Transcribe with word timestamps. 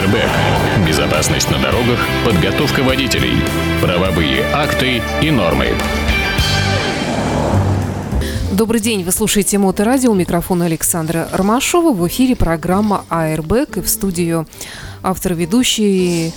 Airbag. 0.00 0.86
Безопасность 0.86 1.50
на 1.50 1.58
дорогах, 1.58 1.98
подготовка 2.24 2.82
водителей, 2.82 3.36
правовые 3.82 4.44
акты 4.52 5.02
и 5.20 5.30
нормы. 5.30 5.74
Добрый 8.52 8.80
день, 8.80 9.04
вы 9.04 9.12
слушаете 9.12 9.58
Моторадио, 9.58 10.10
у 10.10 10.14
микрофона 10.14 10.64
Александра 10.64 11.28
Ромашова. 11.32 11.92
В 11.92 12.08
эфире 12.08 12.34
программа 12.34 13.04
Airbag 13.10 13.80
и 13.80 13.82
в 13.82 13.88
студию 13.90 14.46
автор-ведущий 15.02 16.32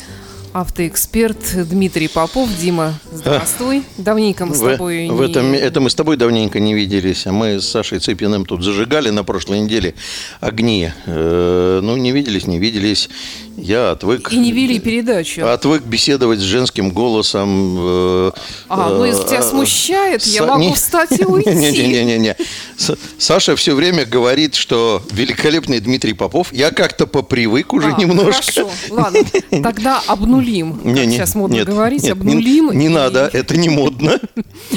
автоэксперт 0.53 1.67
Дмитрий 1.67 2.07
Попов. 2.07 2.49
Дима, 2.59 2.93
здравствуй. 3.11 3.83
Давненько 3.97 4.45
мы 4.45 4.55
с 4.55 4.59
тобой 4.59 5.07
в, 5.07 5.11
не... 5.11 5.11
в 5.11 5.21
этом, 5.21 5.53
это 5.53 5.81
мы 5.81 5.89
с 5.89 5.95
тобой 5.95 6.15
давненько 6.15 6.59
не 6.59 6.75
виделись. 6.75 7.25
А 7.25 7.31
мы 7.31 7.59
с 7.59 7.67
Сашей 7.67 7.99
Цыпиным 7.99 8.45
тут 8.45 8.63
зажигали 8.63 9.09
на 9.09 9.23
прошлой 9.23 9.61
неделе 9.61 9.95
огни. 10.39 10.91
Э, 11.07 11.79
ну, 11.81 11.97
не 11.97 12.11
виделись, 12.11 12.45
не 12.45 12.59
виделись. 12.59 13.09
Я 13.55 13.91
отвык... 13.91 14.31
И 14.33 14.37
не 14.37 14.51
вели 14.51 14.79
передачу. 14.79 15.45
Отвык 15.45 15.83
беседовать 15.83 16.39
с 16.39 16.43
женским 16.43 16.89
голосом. 16.91 17.77
э, 17.79 18.31
А, 18.67 18.89
ну 18.89 19.05
если 19.05 19.23
тебя 19.27 19.39
э, 19.39 19.43
смущает, 19.43 20.23
я 20.25 20.43
могу 20.45 20.73
встать 20.73 21.11
и 21.19 21.23
уйти. 21.25 21.49
Не-не-не. 21.51 22.35
С- 22.77 22.97
Саша 23.17 23.55
все 23.55 23.75
время 23.75 24.05
говорит, 24.05 24.55
что 24.55 25.03
великолепный 25.11 25.79
Дмитрий 25.79 26.13
Попов. 26.13 26.51
Я 26.51 26.71
как-то 26.71 27.05
попривык 27.05 27.73
уже 27.73 27.93
А, 27.93 27.97
немножко. 27.99 28.41
Хорошо, 28.63 28.69
ладно. 28.89 29.19
Тогда 29.61 30.01
обнулим. 30.07 30.79
Не, 30.83 31.05
не, 31.05 31.17
сейчас 31.17 31.35
модно 31.35 31.63
говорить, 31.63 32.09
обнулим. 32.09 32.71
Не, 32.71 32.89
надо, 32.89 33.29
это 33.33 33.55
не 33.57 33.69
модно 33.69 34.19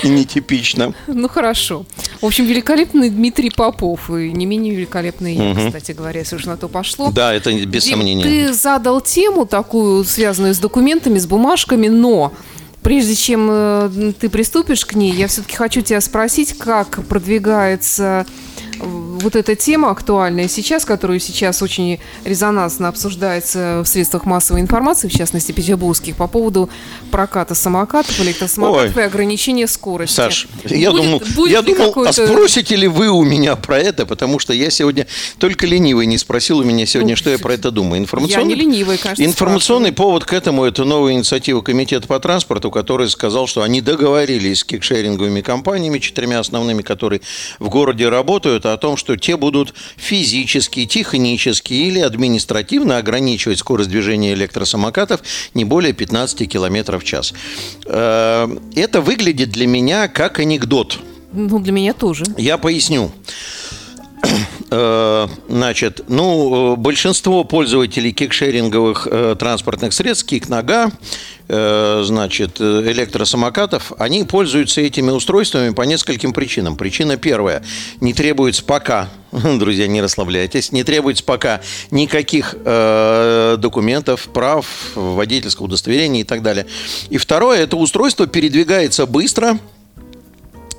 и 0.02 0.08
не 0.08 0.24
типично. 0.24 0.94
Ну 1.06 1.28
хорошо. 1.28 1.86
В 2.20 2.26
общем, 2.26 2.44
великолепный 2.46 3.10
Дмитрий 3.10 3.50
Попов. 3.50 4.10
И 4.10 4.32
не 4.32 4.44
менее 4.46 4.74
великолепный 4.74 5.34
я, 5.34 5.66
кстати 5.66 5.92
говоря, 5.92 6.20
если 6.20 6.36
уж 6.36 6.44
на 6.44 6.56
то 6.56 6.68
пошло. 6.68 7.10
Да, 7.10 7.32
это 7.32 7.52
без 7.64 7.84
сомнения. 7.86 8.22
Ты 8.24 8.52
задал 8.66 9.00
тему 9.00 9.46
такую, 9.46 10.02
связанную 10.02 10.52
с 10.52 10.58
документами, 10.58 11.20
с 11.20 11.26
бумажками, 11.28 11.86
но 11.86 12.32
прежде 12.82 13.14
чем 13.14 13.48
э, 13.48 14.12
ты 14.18 14.28
приступишь 14.28 14.84
к 14.84 14.94
ней, 14.94 15.12
я 15.12 15.28
все-таки 15.28 15.54
хочу 15.54 15.82
тебя 15.82 16.00
спросить, 16.00 16.58
как 16.58 17.06
продвигается 17.06 18.26
вот 19.16 19.36
эта 19.36 19.56
тема 19.56 19.90
актуальная 19.90 20.48
сейчас, 20.48 20.84
которую 20.84 21.20
сейчас 21.20 21.62
очень 21.62 22.00
резонансно 22.24 22.88
обсуждается 22.88 23.82
в 23.84 23.86
средствах 23.88 24.24
массовой 24.24 24.60
информации, 24.60 25.08
в 25.08 25.12
частности 25.12 25.52
петербургских, 25.52 26.16
по 26.16 26.26
поводу 26.26 26.68
проката 27.10 27.54
самокатов, 27.54 28.18
электросамокатов 28.20 28.96
Ой. 28.96 29.02
и 29.02 29.06
ограничения 29.06 29.66
скорости. 29.66 30.14
Саш, 30.16 30.48
я 30.64 30.90
Будет- 30.90 31.04
думал, 31.04 31.22
будет 31.34 31.52
я 31.52 31.62
думал, 31.62 32.06
а 32.06 32.12
спросите 32.12 32.76
ли 32.76 32.88
вы 32.88 33.08
у 33.08 33.22
меня 33.24 33.56
про 33.56 33.78
это, 33.78 34.06
потому 34.06 34.38
что 34.38 34.52
я 34.52 34.70
сегодня 34.70 35.06
только 35.38 35.66
ленивый 35.66 36.06
не 36.06 36.18
спросил 36.18 36.58
у 36.58 36.64
меня 36.64 36.86
сегодня, 36.86 37.12
Ну, 37.12 37.16
что 37.16 37.30
я 37.30 37.38
про 37.38 37.54
это 37.54 37.70
думаю. 37.70 37.96
Я 37.96 38.02
Информационный, 38.02 38.44
не 38.48 38.54
ленивая, 38.54 38.98
конечно, 38.98 39.22
Информационный 39.22 39.92
повод 39.92 40.24
к 40.24 40.32
этому– 40.32 40.64
это 40.66 40.84
новая 40.84 41.12
инициатива 41.12 41.60
Комитета 41.62 42.06
по 42.06 42.18
транспорту, 42.20 42.70
который 42.70 43.08
сказал, 43.08 43.46
что 43.46 43.62
они 43.62 43.80
договорились 43.80 44.60
с 44.60 44.64
кикшеринговыми 44.64 45.40
компаниями, 45.40 45.98
четырьмя 45.98 46.40
основными, 46.40 46.82
которые 46.82 47.20
в 47.58 47.68
городе 47.68 48.08
работают, 48.08 48.66
о 48.66 48.76
том, 48.76 48.96
что 48.96 49.05
те 49.14 49.36
будут 49.36 49.74
физически, 49.96 50.84
технически 50.86 51.72
или 51.74 52.00
административно 52.00 52.98
ограничивать 52.98 53.60
скорость 53.60 53.90
движения 53.90 54.32
электросамокатов 54.32 55.20
не 55.54 55.64
более 55.64 55.92
15 55.92 56.50
км 56.50 56.98
в 56.98 57.04
час. 57.04 57.32
Э, 57.84 58.48
Это 58.74 59.00
выглядит 59.00 59.50
для 59.50 59.68
меня 59.68 60.08
как 60.08 60.40
анекдот. 60.40 60.98
Ну, 61.32 61.60
для 61.60 61.72
меня 61.72 61.92
тоже. 61.92 62.24
Я 62.38 62.58
поясню. 62.58 63.12
Э, 64.70 65.28
Значит, 65.48 66.02
ну, 66.08 66.74
э, 66.74 66.76
большинство 66.76 67.44
пользователей 67.44 68.12
кикшеринговых 68.12 69.08
э, 69.10 69.36
транспортных 69.38 69.92
средств, 69.92 70.26
кик-нога, 70.26 70.90
значит, 71.48 72.60
электросамокатов, 72.60 73.92
они 73.98 74.24
пользуются 74.24 74.80
этими 74.80 75.10
устройствами 75.12 75.72
по 75.72 75.82
нескольким 75.82 76.32
причинам. 76.32 76.76
Причина 76.76 77.16
первая. 77.16 77.62
Не 78.00 78.14
требуется 78.14 78.64
пока, 78.64 79.08
друзья, 79.30 79.86
не 79.86 80.02
расслабляйтесь, 80.02 80.72
не 80.72 80.82
требуется 80.82 81.22
пока 81.22 81.60
никаких 81.92 82.56
документов, 82.64 84.28
прав, 84.34 84.66
водительского 84.96 85.66
удостоверения 85.66 86.22
и 86.22 86.24
так 86.24 86.42
далее. 86.42 86.66
И 87.10 87.16
второе, 87.16 87.60
это 87.60 87.76
устройство 87.76 88.26
передвигается 88.26 89.06
быстро, 89.06 89.60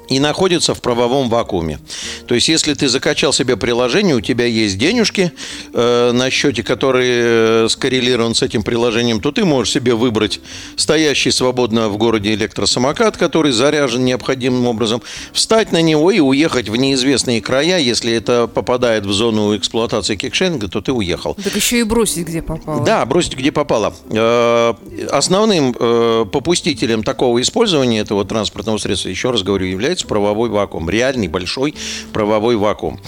и 0.09 0.19
находится 0.19 0.73
в 0.73 0.81
правовом 0.81 1.29
вакууме. 1.29 1.79
То 2.27 2.35
есть, 2.35 2.47
если 2.47 2.73
ты 2.73 2.87
закачал 2.89 3.33
себе 3.33 3.57
приложение, 3.57 4.15
у 4.15 4.21
тебя 4.21 4.45
есть 4.45 4.77
денежки 4.77 5.31
э, 5.73 6.11
на 6.11 6.29
счете, 6.29 6.63
который 6.63 7.07
э, 7.09 7.67
скоррелирован 7.69 8.35
с 8.35 8.41
этим 8.41 8.63
приложением, 8.63 9.21
то 9.21 9.31
ты 9.31 9.45
можешь 9.45 9.73
себе 9.73 9.95
выбрать 9.95 10.39
стоящий 10.75 11.31
свободно 11.31 11.89
в 11.89 11.97
городе 11.97 12.33
электросамокат, 12.33 13.17
который 13.17 13.51
заряжен 13.51 14.05
необходимым 14.05 14.67
образом, 14.67 15.01
встать 15.33 15.71
на 15.71 15.81
него 15.81 16.11
и 16.11 16.19
уехать 16.19 16.69
в 16.69 16.75
неизвестные 16.75 17.41
края. 17.41 17.79
Если 17.79 18.11
это 18.13 18.47
попадает 18.47 19.05
в 19.05 19.11
зону 19.11 19.55
эксплуатации 19.57 20.15
кикшеринга, 20.15 20.67
то 20.67 20.81
ты 20.81 20.91
уехал. 20.91 21.35
Так 21.43 21.55
еще 21.55 21.79
и 21.79 21.83
бросить 21.83 22.27
где 22.27 22.41
попало. 22.41 22.85
Да, 22.85 23.05
бросить 23.05 23.35
где 23.35 23.51
попало. 23.51 23.93
Э, 24.09 24.73
Основным 25.11 25.75
э, 25.77 26.25
попустителем 26.31 27.03
такого 27.03 27.41
использования 27.41 27.99
этого 27.99 28.25
транспортного 28.25 28.77
средства, 28.77 29.09
еще 29.09 29.31
раз 29.31 29.43
говорю, 29.43 29.65
является 29.65 29.96
правовой 30.05 30.49
вакуум. 30.49 30.89
Реальный 30.89 31.27
большой 31.27 31.73
правовой 32.13 32.55
вакуум. 32.55 32.99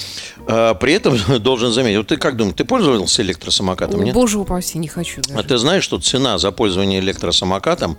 Э, 0.48 0.74
При 0.80 0.94
этом 0.94 1.18
должен 1.40 1.72
заметить, 1.72 1.98
вот 1.98 2.08
ты 2.08 2.18
как 2.18 2.36
думаешь, 2.38 2.56
ты 2.58 2.66
пользовался 2.66 3.22
электросамокатом, 3.22 4.04
нет? 4.04 4.14
Боже 4.16 4.40
упаси, 4.40 4.78
не 4.78 4.88
хочу 4.88 5.22
А 5.30 5.34
даже. 5.34 5.48
ты 5.48 5.58
знаешь, 5.58 5.84
что 5.84 6.00
цена 6.00 6.38
за 6.38 6.52
пользование 6.52 7.00
электросамокатом 7.00 7.98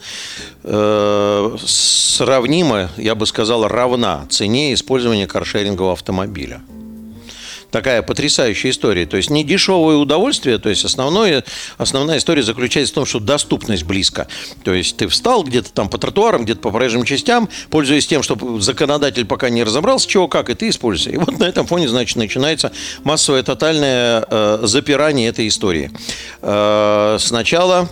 э, 0.64 1.56
сравнима, 1.64 2.90
я 2.96 3.14
бы 3.14 3.26
сказал, 3.26 3.66
равна 3.68 4.26
цене 4.30 4.74
использования 4.74 5.26
каршерингового 5.26 5.92
автомобиля? 5.92 6.60
Такая 7.70 8.02
потрясающая 8.02 8.70
история. 8.70 9.06
То 9.06 9.16
есть 9.16 9.30
не 9.30 9.44
дешевое 9.44 9.96
удовольствие, 9.96 10.58
то 10.58 10.68
есть 10.68 10.84
основное, 10.84 11.44
основная 11.78 12.18
история 12.18 12.42
заключается 12.42 12.92
в 12.92 12.94
том, 12.96 13.06
что 13.06 13.20
доступность 13.20 13.84
близко. 13.84 14.28
То 14.64 14.72
есть 14.72 14.96
ты 14.96 15.08
встал 15.08 15.44
где-то 15.44 15.72
там 15.72 15.88
по 15.88 15.98
тротуарам, 15.98 16.44
где-то 16.44 16.60
по 16.60 16.70
проезжим 16.70 17.04
частям, 17.04 17.48
пользуясь 17.70 18.06
тем, 18.06 18.22
что 18.22 18.60
законодатель 18.60 19.24
пока 19.24 19.50
не 19.50 19.64
разобрался, 19.64 20.08
чего 20.08 20.28
как, 20.28 20.50
и 20.50 20.54
ты 20.54 20.68
используешь. 20.68 21.14
И 21.14 21.18
вот 21.18 21.38
на 21.38 21.44
этом 21.44 21.66
фоне, 21.66 21.88
значит, 21.88 22.16
начинается 22.16 22.72
массовое 23.04 23.42
тотальное 23.42 24.24
э, 24.28 24.60
запирание 24.62 25.28
этой 25.28 25.48
истории. 25.48 25.90
Э, 26.42 27.16
сначала 27.20 27.88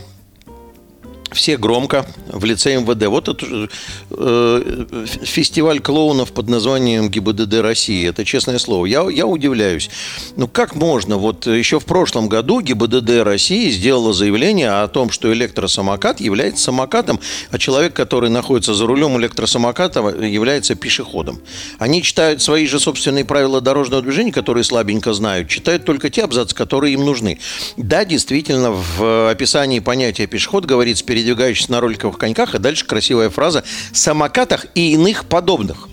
все 1.39 1.57
громко 1.57 2.05
в 2.27 2.45
лице 2.45 2.77
МВД. 2.77 3.07
Вот 3.07 3.29
это 3.29 3.69
э, 4.11 4.97
фестиваль 5.23 5.79
клоунов 5.79 6.33
под 6.33 6.49
названием 6.49 7.09
ГИБДД 7.09 7.61
России. 7.61 8.09
Это 8.09 8.25
честное 8.25 8.59
слово. 8.59 8.87
Я, 8.87 9.09
я 9.09 9.25
удивляюсь. 9.25 9.89
Ну 10.37 10.49
как 10.49 10.75
можно? 10.75 11.17
Вот 11.17 11.47
еще 11.47 11.79
в 11.79 11.85
прошлом 11.85 12.29
году 12.29 12.61
ГИБДД 12.61 13.23
России 13.23 13.71
сделала 13.71 14.13
заявление 14.13 14.83
о 14.83 14.89
том, 14.89 15.11
что 15.11 15.33
электросамокат 15.33 16.21
является 16.21 16.65
самокатом, 16.65 17.21
а 17.53 17.59
человек, 17.59 17.95
который 17.95 18.31
находится 18.31 18.75
за 18.75 18.87
рулем 18.87 19.17
электросамоката, 19.19 20.01
является 20.21 20.75
пешеходом. 20.75 21.41
Они 21.79 22.03
читают 22.03 22.43
свои 22.43 22.67
же 22.67 22.81
собственные 22.81 23.25
правила 23.25 23.61
дорожного 23.61 24.03
движения, 24.03 24.33
которые 24.33 24.65
слабенько 24.65 25.13
знают, 25.13 25.49
читают 25.49 25.85
только 25.85 26.11
те 26.11 26.25
абзацы, 26.25 26.55
которые 26.55 26.95
им 26.95 27.05
нужны. 27.05 27.39
Да, 27.77 28.05
действительно, 28.05 28.73
в 28.73 29.31
описании 29.31 29.79
понятия 29.79 30.27
пешеход 30.27 30.65
говорится 30.65 31.05
передвигающийся 31.29 31.73
на 31.73 31.81
роликовых 31.81 32.17
коньках, 32.17 32.55
а 32.55 32.59
дальше 32.59 32.87
красивая 32.87 33.29
фраза 33.29 33.63
«самокатах 33.93 34.67
и 34.75 34.93
иных 34.95 35.27
подобных». 35.27 35.89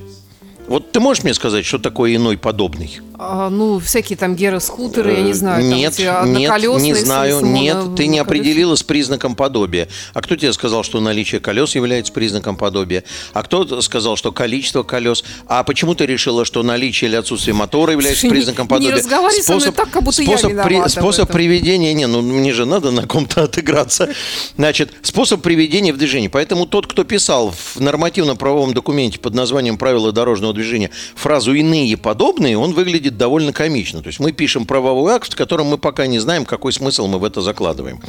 Вот 0.68 0.92
ты 0.92 1.00
можешь 1.00 1.24
мне 1.24 1.34
сказать, 1.34 1.66
что 1.66 1.78
такое 1.78 2.16
иной 2.16 2.38
подобный? 2.38 3.00
А, 3.18 3.50
ну, 3.50 3.80
всякие 3.80 4.18
там 4.18 4.36
героскутеры, 4.36 5.14
я 5.14 5.22
не 5.22 5.34
знаю. 5.34 5.62
там 5.62 5.70
Нет, 5.78 5.94
эти 5.94 6.02
нет, 6.28 6.82
не 6.82 6.94
знаю. 6.94 7.40
с 7.40 7.44
Нет, 7.44 7.78
ты 7.96 8.08
не 8.08 8.18
колес- 8.18 8.22
определила 8.22 8.76
с 8.76 8.84
признаком 8.84 9.36
подобия. 9.36 9.88
А 10.14 10.22
кто 10.22 10.36
тебе 10.36 10.52
сказал, 10.54 10.84
что 10.84 11.00
наличие 11.00 11.40
колес 11.40 11.76
является 11.76 12.12
признаком 12.12 12.58
подобия? 12.58 13.04
А 13.34 13.44
кто 13.44 13.82
сказал, 13.82 14.18
что 14.18 14.32
количество 14.32 14.84
колес? 14.84 15.24
А 15.48 15.64
почему 15.64 15.96
ты 15.96 16.06
решила, 16.06 16.44
что 16.46 16.62
наличие 16.64 17.10
или 17.10 17.16
отсутствие 17.16 17.54
мотора 17.54 17.94
является 17.94 18.22
Слушай, 18.22 18.32
не- 18.34 18.38
признаком 18.40 18.66
не 18.66 18.70
подобия? 18.70 18.96
разговаривай 18.96 19.42
со 19.44 19.56
мной 19.56 19.72
так, 19.72 19.90
как 19.90 20.04
будто 20.04 20.22
я 20.22 20.38
способ, 20.38 20.52
виновата 20.52 20.90
в 20.90 20.92
способ 20.92 21.32
приведения, 21.32 21.94
не, 21.94 22.08
ну 22.08 22.22
мне 22.22 22.54
же 22.54 22.66
надо 22.66 22.92
на 22.92 23.08
ком-то 23.08 23.44
отыграться. 23.44 24.10
Значит, 24.58 24.92
способ 25.04 25.42
приведения 25.42 25.94
в 25.94 25.98
движение. 25.98 26.30
Поэтому 26.30 26.66
тот, 26.66 26.88
кто 26.88 27.04
писал 27.04 27.52
в 27.52 27.80
нормативно-правовом 27.80 28.74
документе 28.74 29.20
под 29.20 29.34
названием 29.36 29.78
«Правила 29.78 30.12
дорожного 30.12 30.54
движения» 30.54 30.90
фразу 31.16 31.54
«иные 31.54 31.96
подобные», 31.98 32.58
он 32.58 32.74
выглядит 32.74 33.05
довольно 33.10 33.54
комично. 33.54 34.02
То 34.02 34.08
есть 34.08 34.20
мы 34.20 34.32
пишем 34.32 34.66
правовой 34.66 35.14
акт, 35.14 35.34
в 35.34 35.36
котором 35.36 35.68
мы 35.68 35.78
пока 35.78 36.08
не 36.08 36.20
знаем, 36.20 36.46
какой 36.46 36.74
смысл 36.74 37.08
мы 37.08 37.20
в 37.20 37.24
это 37.24 37.42
закладываем. 37.42 38.02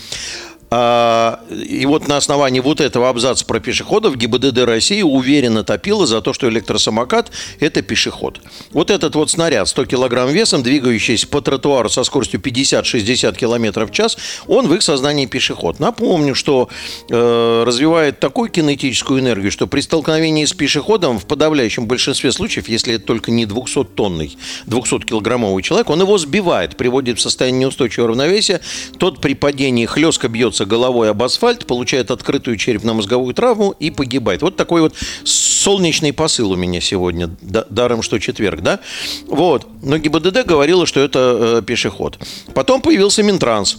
А, 0.68 1.40
и 1.50 1.86
вот 1.86 2.08
на 2.08 2.16
основании 2.16 2.60
вот 2.60 2.80
этого 2.80 3.08
абзаца 3.08 3.44
про 3.44 3.60
пешеходов 3.60 4.16
ГИБДД 4.16 4.58
России 4.64 5.02
уверенно 5.02 5.62
топила 5.62 6.06
за 6.06 6.20
то, 6.20 6.32
что 6.32 6.48
электросамокат– 6.48 7.30
это 7.60 7.82
пешеход. 7.82 8.40
Вот 8.72 8.90
этот 8.90 9.14
вот 9.14 9.30
снаряд 9.30 9.68
100 9.68 9.86
килограмм 9.86 10.28
весом, 10.30 10.62
двигающийся 10.62 11.28
по 11.28 11.40
тротуару 11.40 11.88
со 11.88 12.02
скоростью 12.02 12.40
50-60 12.40 13.36
километров 13.36 13.90
в 13.90 13.92
час, 13.92 14.16
он 14.48 14.66
в 14.66 14.74
их 14.74 14.82
сознании 14.82 15.26
пешеход. 15.26 15.78
Напомню, 15.78 16.34
что 16.34 16.68
э, 17.08 17.62
развивает 17.64 18.18
такую 18.18 18.50
кинетическую 18.50 19.20
энергию, 19.20 19.52
что 19.52 19.68
при 19.68 19.80
столкновении 19.80 20.44
с 20.44 20.52
пешеходом 20.52 21.20
в 21.20 21.26
подавляющем 21.26 21.86
большинстве 21.86 22.32
случаев, 22.32 22.68
если 22.68 22.94
это 22.94 23.04
только 23.04 23.30
не 23.30 23.44
200-тонный, 23.44 24.36
200-килограммовый 24.66 25.62
человек, 25.62 25.90
он 25.90 26.00
его 26.00 26.18
сбивает, 26.18 26.76
приводит 26.76 27.18
в 27.18 27.22
состояние 27.22 27.60
неустойчивого 27.60 28.08
равновесия. 28.08 28.60
Тот 28.98 29.20
при 29.20 29.34
падении 29.34 29.86
хлестко 29.86 30.28
бьется 30.56 30.64
головой 30.64 31.10
об 31.10 31.22
асфальт, 31.22 31.66
получает 31.66 32.10
открытую 32.10 32.56
черепно-мозговую 32.56 33.34
травму 33.34 33.74
и 33.78 33.90
погибает. 33.90 34.42
Вот 34.42 34.56
такой 34.56 34.80
вот 34.80 34.94
солнечный 35.24 36.12
посыл 36.12 36.52
у 36.52 36.56
меня 36.56 36.80
сегодня, 36.80 37.30
даром 37.42 38.02
что 38.02 38.18
четверг, 38.18 38.60
да? 38.60 38.80
Вот. 39.26 39.66
Но 39.82 39.98
ГИБДД 39.98 40.46
говорила, 40.46 40.86
что 40.86 41.00
это 41.00 41.58
э, 41.58 41.62
пешеход. 41.62 42.18
Потом 42.54 42.80
появился 42.80 43.22
Минтранс 43.22 43.76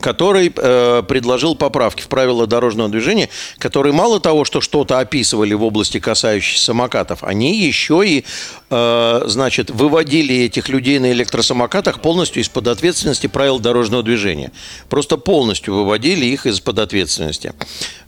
который 0.00 0.52
э, 0.54 1.02
предложил 1.06 1.54
поправки 1.54 2.02
в 2.02 2.08
правила 2.08 2.46
дорожного 2.46 2.88
движения, 2.88 3.28
которые 3.58 3.92
мало 3.92 4.20
того, 4.20 4.44
что 4.44 4.60
что-то 4.60 4.98
описывали 4.98 5.54
в 5.54 5.62
области 5.62 6.00
касающейся 6.00 6.64
самокатов, 6.64 7.22
они 7.22 7.56
еще 7.56 8.02
и, 8.04 8.24
э, 8.70 9.22
значит, 9.26 9.70
выводили 9.70 10.34
этих 10.44 10.68
людей 10.68 10.98
на 10.98 11.12
электросамокатах 11.12 12.00
полностью 12.00 12.42
из-под 12.42 12.68
ответственности 12.68 13.26
правил 13.26 13.58
дорожного 13.58 14.02
движения. 14.02 14.52
Просто 14.88 15.16
полностью 15.16 15.74
выводили 15.74 16.26
их 16.26 16.46
из-под 16.46 16.78
ответственности. 16.78 17.52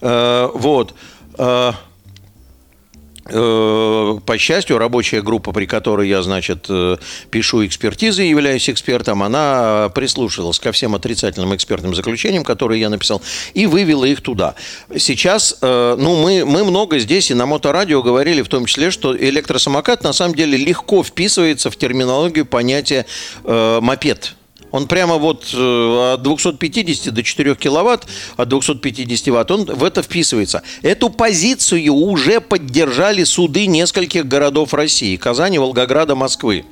Э, 0.00 0.48
вот. 0.54 0.94
Э, 1.38 1.72
по 3.24 4.36
счастью, 4.36 4.78
рабочая 4.78 5.22
группа, 5.22 5.52
при 5.52 5.66
которой 5.66 6.08
я, 6.08 6.22
значит, 6.22 6.66
э, 6.68 6.96
пишу 7.30 7.64
экспертизы 7.64 8.26
и 8.26 8.30
являюсь 8.30 8.68
экспертом, 8.68 9.22
она 9.22 9.90
прислушалась 9.94 10.58
ко 10.58 10.72
всем 10.72 10.96
отрицательным 10.96 11.54
экспертным 11.54 11.94
заключениям, 11.94 12.42
которые 12.42 12.80
я 12.80 12.90
написал, 12.90 13.22
и 13.54 13.66
вывела 13.66 14.04
их 14.04 14.22
туда. 14.22 14.56
Сейчас, 14.96 15.56
э, 15.60 15.96
ну, 15.98 16.20
мы, 16.20 16.44
мы 16.44 16.64
много 16.64 16.98
здесь 16.98 17.30
и 17.30 17.34
на 17.34 17.46
моторадио 17.46 18.02
говорили 18.02 18.42
в 18.42 18.48
том 18.48 18.66
числе, 18.66 18.90
что 18.90 19.16
электросамокат 19.16 20.02
на 20.02 20.12
самом 20.12 20.34
деле 20.34 20.58
легко 20.58 21.04
вписывается 21.04 21.70
в 21.70 21.76
терминологию 21.76 22.44
понятия 22.44 23.06
э, 23.44 23.78
мопед 23.80 24.34
он 24.72 24.88
прямо 24.88 25.16
вот 25.18 25.50
э, 25.54 26.14
от 26.14 26.22
250 26.22 27.14
до 27.14 27.22
4 27.22 27.54
киловатт, 27.54 28.06
от 28.36 28.48
250 28.48 29.28
ватт, 29.28 29.50
он 29.50 29.64
в 29.66 29.84
это 29.84 30.02
вписывается. 30.02 30.62
Эту 30.82 31.10
позицию 31.10 31.94
уже 31.94 32.40
поддержали 32.40 33.22
суды 33.24 33.66
нескольких 33.66 34.26
городов 34.26 34.74
России. 34.74 35.16
Казани, 35.16 35.58
Волгограда, 35.58 36.14
Москвы 36.14 36.64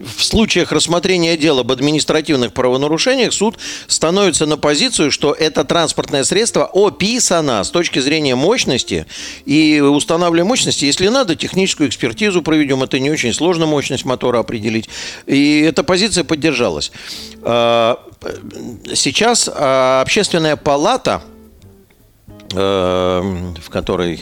в 0.00 0.24
случаях 0.24 0.72
рассмотрения 0.72 1.36
дела 1.36 1.60
об 1.60 1.72
административных 1.72 2.52
правонарушениях 2.52 3.32
суд 3.32 3.58
становится 3.86 4.46
на 4.46 4.56
позицию, 4.56 5.10
что 5.10 5.32
это 5.32 5.64
транспортное 5.64 6.24
средство 6.24 6.70
описано 6.72 7.64
с 7.64 7.70
точки 7.70 7.98
зрения 7.98 8.34
мощности 8.34 9.06
и 9.44 9.80
устанавливаем 9.80 10.46
мощности. 10.46 10.84
Если 10.84 11.08
надо, 11.08 11.36
техническую 11.36 11.88
экспертизу 11.88 12.42
проведем. 12.42 12.82
Это 12.82 12.98
не 12.98 13.10
очень 13.10 13.32
сложно 13.32 13.66
мощность 13.66 14.04
мотора 14.04 14.38
определить. 14.38 14.88
И 15.26 15.60
эта 15.60 15.82
позиция 15.82 16.24
поддержалась. 16.24 16.92
А, 17.42 17.98
сейчас 18.94 19.50
а, 19.52 20.02
общественная 20.02 20.56
палата 20.56 21.22
в 22.50 23.68
которой 23.70 24.20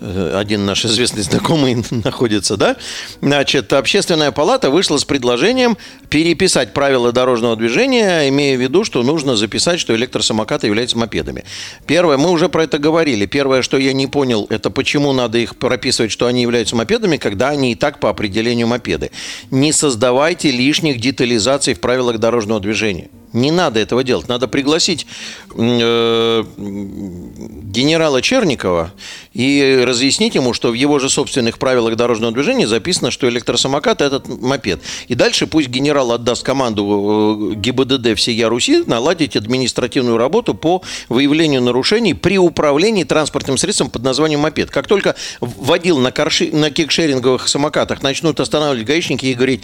э, 0.00 0.34
один 0.36 0.66
наш 0.66 0.84
известный 0.84 1.22
знакомый 1.22 1.84
находится, 2.04 2.56
да, 2.56 2.76
значит, 3.20 3.72
общественная 3.72 4.32
палата 4.32 4.70
вышла 4.70 4.96
с 4.96 5.04
предложением 5.04 5.76
переписать 6.08 6.72
правила 6.72 7.12
дорожного 7.12 7.56
движения, 7.56 8.28
имея 8.28 8.56
в 8.56 8.60
виду, 8.60 8.84
что 8.84 9.02
нужно 9.02 9.36
записать, 9.36 9.78
что 9.78 9.94
электросамокаты 9.94 10.66
являются 10.66 10.98
мопедами. 10.98 11.44
Первое, 11.86 12.16
мы 12.16 12.30
уже 12.30 12.48
про 12.48 12.64
это 12.64 12.78
говорили. 12.78 13.26
Первое, 13.26 13.62
что 13.62 13.78
я 13.78 13.92
не 13.92 14.08
понял, 14.08 14.46
это 14.50 14.70
почему 14.70 15.12
надо 15.12 15.38
их 15.38 15.56
прописывать, 15.56 16.10
что 16.10 16.26
они 16.26 16.42
являются 16.42 16.74
мопедами, 16.74 17.16
когда 17.16 17.50
они 17.50 17.72
и 17.72 17.74
так 17.76 18.00
по 18.00 18.10
определению 18.10 18.66
мопеды. 18.66 19.12
Не 19.50 19.72
создавайте 19.72 20.50
лишних 20.50 21.00
детализаций 21.00 21.74
в 21.74 21.80
правилах 21.80 22.18
дорожного 22.18 22.60
движения. 22.60 23.10
Не 23.32 23.50
надо 23.52 23.78
этого 23.78 24.02
делать. 24.02 24.28
Надо 24.28 24.48
пригласить 24.48 25.06
э, 25.54 26.44
генерала 26.56 28.22
Черникова 28.22 28.92
и 29.32 29.84
разъяснить 29.86 30.34
ему, 30.34 30.52
что 30.52 30.70
в 30.70 30.74
его 30.74 30.98
же 30.98 31.08
собственных 31.08 31.58
правилах 31.58 31.94
дорожного 31.94 32.32
движения 32.32 32.66
записано, 32.66 33.12
что 33.12 33.28
электросамокат– 33.28 34.00
это 34.02 34.22
мопед. 34.26 34.80
И 35.06 35.14
дальше 35.14 35.46
пусть 35.46 35.68
генерал 35.68 36.10
отдаст 36.10 36.42
команду 36.42 37.52
э, 37.52 37.54
ГИБДД 37.54 38.16
всея 38.16 38.48
Руси 38.48 38.82
наладить 38.86 39.36
административную 39.36 40.16
работу 40.16 40.54
по 40.54 40.82
выявлению 41.08 41.62
нарушений 41.62 42.14
при 42.14 42.36
управлении 42.36 43.04
транспортным 43.04 43.58
средством 43.58 43.90
под 43.90 44.02
названием 44.02 44.40
мопед. 44.40 44.70
Как 44.70 44.88
только 44.88 45.14
водил 45.40 45.98
на, 45.98 46.10
карши, 46.10 46.50
на 46.52 46.70
кикшеринговых 46.70 47.46
самокатах 47.46 48.02
начнут 48.02 48.40
останавливать 48.40 48.86
гаишники 48.86 49.26
и 49.26 49.34
говорить, 49.34 49.62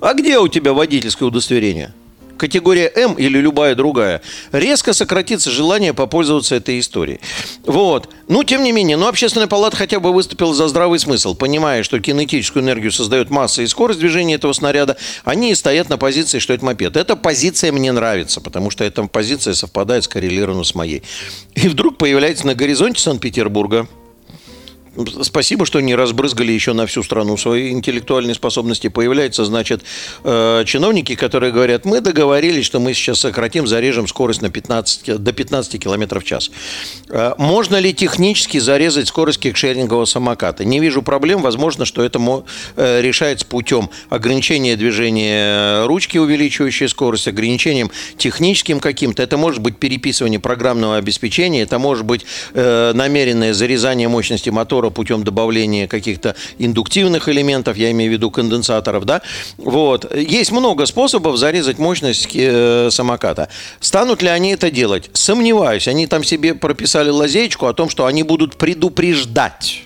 а 0.00 0.14
где 0.14 0.38
у 0.38 0.48
тебя 0.48 0.72
водительское 0.72 1.28
удостоверение? 1.28 1.92
Категория 2.36 2.90
М 2.94 3.14
или 3.14 3.38
любая 3.38 3.74
другая, 3.74 4.22
резко 4.52 4.92
сократится 4.92 5.50
желание 5.50 5.94
попользоваться 5.94 6.54
этой 6.54 6.78
историей. 6.78 7.20
Вот. 7.64 8.08
Ну, 8.28 8.44
тем 8.44 8.62
не 8.62 8.72
менее, 8.72 8.96
ну, 8.96 9.06
общественная 9.06 9.46
палата 9.46 9.76
хотя 9.76 10.00
бы 10.00 10.12
выступила 10.12 10.54
за 10.54 10.68
здравый 10.68 10.98
смысл, 10.98 11.34
понимая, 11.34 11.82
что 11.82 12.00
кинетическую 12.00 12.62
энергию 12.62 12.92
создает 12.92 13.30
масса 13.30 13.62
и 13.62 13.66
скорость 13.66 14.00
движения 14.00 14.34
этого 14.34 14.52
снаряда, 14.52 14.96
они 15.24 15.54
стоят 15.54 15.88
на 15.88 15.98
позиции, 15.98 16.38
что 16.38 16.52
это 16.52 16.64
мопед. 16.64 16.96
Эта 16.96 17.16
позиция 17.16 17.72
мне 17.72 17.92
нравится, 17.92 18.40
потому 18.40 18.70
что 18.70 18.84
эта 18.84 19.02
позиция 19.04 19.54
совпадает, 19.54 20.04
скоррелирована 20.04 20.64
с 20.64 20.74
моей. 20.74 21.02
И 21.54 21.68
вдруг 21.68 21.98
появляется 21.98 22.46
на 22.46 22.54
горизонте 22.54 23.00
Санкт-Петербурга 23.00 23.86
Спасибо, 25.22 25.64
что 25.64 25.80
не 25.80 25.94
разбрызгали 25.94 26.52
еще 26.52 26.74
на 26.74 26.86
всю 26.86 27.02
страну 27.02 27.38
свои 27.38 27.70
интеллектуальные 27.70 28.34
способности. 28.34 28.88
Появляются, 28.88 29.46
значит, 29.46 29.82
э, 30.22 30.64
чиновники, 30.66 31.14
которые 31.14 31.50
говорят, 31.50 31.86
мы 31.86 32.02
договорились, 32.02 32.66
что 32.66 32.78
мы 32.78 32.92
сейчас 32.92 33.20
сократим, 33.20 33.66
зарежем 33.66 34.06
скорость 34.06 34.42
на 34.42 34.50
15, 34.50 35.16
до 35.16 35.32
15 35.32 35.78
км 35.78 36.20
в 36.20 36.24
час. 36.24 36.50
Э, 37.08 37.32
можно 37.38 37.76
ли 37.76 37.94
технически 37.94 38.58
зарезать 38.58 39.08
скорость 39.08 39.40
кикшерингового 39.40 40.04
самоката? 40.04 40.62
Не 40.66 40.78
вижу 40.78 41.00
проблем. 41.00 41.40
Возможно, 41.40 41.86
что 41.86 42.04
это 42.04 42.20
э, 42.76 43.00
решается 43.00 43.46
путем 43.46 43.88
ограничения 44.10 44.76
движения 44.76 45.86
ручки, 45.86 46.18
увеличивающей 46.18 46.88
скорость, 46.88 47.28
ограничением 47.28 47.90
техническим 48.18 48.78
каким-то. 48.78 49.22
Это 49.22 49.38
может 49.38 49.62
быть 49.62 49.78
переписывание 49.78 50.38
программного 50.38 50.96
обеспечения, 50.96 51.62
это 51.62 51.78
может 51.78 52.04
быть 52.04 52.26
намеренное 52.54 53.54
зарезание 53.54 54.08
мощности 54.08 54.50
мотора 54.50 54.81
мотора 54.82 54.90
путем 54.90 55.24
добавления 55.24 55.86
каких-то 55.86 56.34
индуктивных 56.58 57.28
элементов, 57.28 57.76
я 57.76 57.90
имею 57.90 58.10
в 58.10 58.14
виду 58.14 58.30
конденсаторов, 58.30 59.04
да, 59.04 59.22
вот. 59.58 60.14
Есть 60.14 60.52
много 60.52 60.86
способов 60.86 61.36
зарезать 61.36 61.78
мощность 61.78 62.28
э, 62.34 62.88
самоката. 62.90 63.48
Станут 63.80 64.22
ли 64.22 64.28
они 64.28 64.52
это 64.52 64.70
делать? 64.70 65.10
Сомневаюсь. 65.12 65.88
Они 65.88 66.06
там 66.06 66.24
себе 66.24 66.54
прописали 66.54 67.10
лазеечку 67.10 67.66
о 67.66 67.72
том, 67.72 67.88
что 67.88 68.06
они 68.06 68.22
будут 68.22 68.56
предупреждать 68.56 69.84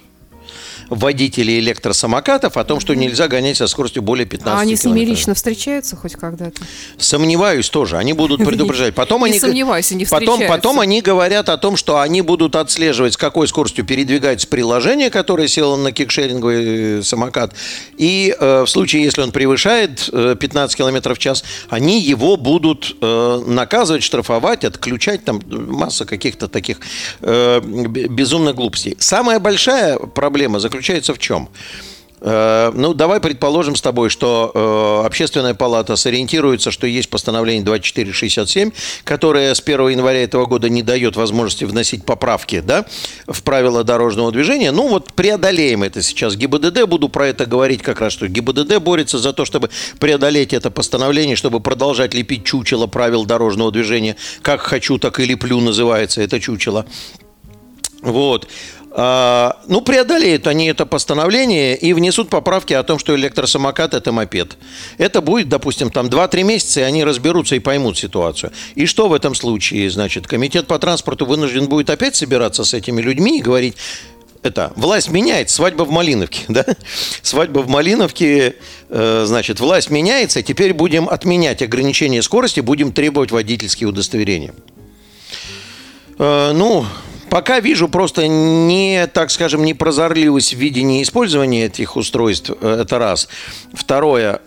водителей 0.88 1.58
электросамокатов 1.60 2.56
о 2.56 2.64
том, 2.64 2.80
что 2.80 2.94
нельзя 2.94 3.28
гонять 3.28 3.56
со 3.56 3.66
скоростью 3.66 4.02
более 4.02 4.26
15 4.26 4.58
А 4.58 4.60
они 4.60 4.76
с 4.76 4.84
ними 4.84 5.00
лично 5.00 5.34
встречаются 5.34 5.96
хоть 5.96 6.14
когда-то? 6.14 6.62
Сомневаюсь 6.98 7.68
тоже. 7.68 7.96
Они 7.98 8.12
будут 8.12 8.44
предупреждать. 8.44 8.94
Потом 8.94 9.24
не 9.24 9.30
они, 9.30 9.38
сомневаюсь, 9.40 9.90
они 9.92 10.04
потом, 10.04 10.40
потом 10.46 10.80
они 10.80 11.00
говорят 11.00 11.48
о 11.48 11.56
том, 11.58 11.76
что 11.76 12.00
они 12.00 12.22
будут 12.22 12.56
отслеживать, 12.56 13.14
с 13.14 13.16
какой 13.16 13.48
скоростью 13.48 13.84
передвигается 13.84 14.46
приложение, 14.46 15.10
которое 15.10 15.48
село 15.48 15.76
на 15.76 15.92
кикшеринговый 15.92 16.98
э, 16.98 17.02
самокат. 17.02 17.54
И 17.96 18.34
э, 18.38 18.62
в 18.62 18.66
случае, 18.68 19.02
если 19.02 19.22
он 19.22 19.32
превышает 19.32 20.08
э, 20.12 20.36
15 20.38 20.76
км 20.76 21.14
в 21.14 21.18
час, 21.18 21.44
они 21.68 22.00
его 22.00 22.36
будут 22.36 22.96
э, 23.00 23.42
наказывать, 23.46 24.02
штрафовать, 24.02 24.64
отключать. 24.64 25.24
Там 25.24 25.40
масса 25.48 26.04
каких-то 26.04 26.48
таких 26.48 26.78
э, 27.20 27.60
безумных 27.60 28.54
глупостей. 28.54 28.96
Самая 28.98 29.40
большая 29.40 29.98
проблема 29.98 30.60
заключается 30.60 30.75
заключается 30.76 31.14
в 31.14 31.18
чем? 31.18 31.48
Э, 32.20 32.70
ну, 32.74 32.94
давай 32.94 33.20
предположим 33.20 33.76
с 33.76 33.82
тобой, 33.82 34.08
что 34.08 34.50
э, 34.54 35.06
общественная 35.06 35.54
палата 35.54 35.96
сориентируется, 35.96 36.70
что 36.70 36.86
есть 36.86 37.10
постановление 37.10 37.64
2467, 37.64 38.70
которое 39.04 39.54
с 39.54 39.60
1 39.60 39.88
января 39.88 40.22
этого 40.22 40.46
года 40.46 40.68
не 40.68 40.82
дает 40.82 41.16
возможности 41.16 41.64
вносить 41.64 42.04
поправки 42.04 42.60
да, 42.60 42.86
в 43.26 43.42
правила 43.42 43.84
дорожного 43.84 44.32
движения. 44.32 44.72
Ну, 44.72 44.88
вот 44.88 45.12
преодолеем 45.12 45.82
это 45.82 46.02
сейчас. 46.02 46.36
ГИБДД, 46.36 46.84
буду 46.84 47.08
про 47.08 47.28
это 47.28 47.46
говорить 47.46 47.82
как 47.82 48.00
раз, 48.00 48.12
что 48.12 48.28
ГИБДД 48.28 48.78
борется 48.78 49.18
за 49.18 49.32
то, 49.32 49.44
чтобы 49.44 49.70
преодолеть 49.98 50.52
это 50.52 50.70
постановление, 50.70 51.36
чтобы 51.36 51.60
продолжать 51.60 52.14
лепить 52.14 52.44
чучело 52.44 52.86
правил 52.86 53.24
дорожного 53.24 53.70
движения. 53.70 54.16
Как 54.42 54.60
хочу, 54.62 54.98
так 54.98 55.20
и 55.20 55.24
леплю 55.26 55.60
называется 55.60 56.22
это 56.22 56.40
чучело. 56.40 56.86
Вот. 58.02 58.46
А, 58.98 59.58
ну, 59.68 59.82
преодолеют 59.82 60.46
они 60.46 60.68
это 60.68 60.86
постановление 60.86 61.76
и 61.76 61.92
внесут 61.92 62.30
поправки 62.30 62.72
о 62.72 62.82
том, 62.82 62.98
что 62.98 63.14
электросамокат– 63.14 63.92
это 63.94 64.10
мопед. 64.10 64.56
Это 64.96 65.20
будет, 65.20 65.50
допустим, 65.50 65.90
там 65.90 66.06
2-3 66.06 66.42
месяца, 66.44 66.80
и 66.80 66.82
они 66.82 67.04
разберутся 67.04 67.56
и 67.56 67.58
поймут 67.58 67.98
ситуацию. 67.98 68.52
И 68.74 68.86
что 68.86 69.08
в 69.08 69.12
этом 69.12 69.34
случае? 69.34 69.90
Значит, 69.90 70.26
комитет 70.26 70.66
по 70.66 70.78
транспорту 70.78 71.26
вынужден 71.26 71.66
будет 71.66 71.90
опять 71.90 72.16
собираться 72.16 72.64
с 72.64 72.72
этими 72.72 73.02
людьми 73.02 73.38
и 73.38 73.42
говорить, 73.42 73.76
это 74.42 74.72
власть 74.76 75.10
меняет, 75.10 75.50
свадьба 75.50 75.82
в 75.82 75.90
Малиновке, 75.90 76.44
да? 76.48 76.64
Свадьба 77.20 77.58
в 77.58 77.68
Малиновке, 77.68 78.56
э, 78.88 79.24
значит, 79.26 79.60
власть 79.60 79.90
меняется, 79.90 80.42
теперь 80.42 80.72
будем 80.72 81.06
отменять 81.10 81.60
ограничение 81.60 82.22
скорости, 82.22 82.60
будем 82.60 82.92
требовать 82.92 83.30
водительские 83.30 83.90
удостоверения. 83.90 84.54
Э, 86.18 86.52
ну, 86.54 86.86
Пока 87.30 87.60
вижу 87.60 87.88
просто 87.88 88.28
не, 88.28 89.06
так 89.12 89.30
скажем, 89.30 89.64
не 89.64 89.74
прозорливость 89.74 90.54
в 90.54 90.58
видении 90.58 91.02
использования 91.02 91.66
этих 91.66 91.96
устройств. 91.96 92.50
Э, 92.60 92.80
это 92.82 92.98
раз. 92.98 93.28
Второе. 93.72 94.40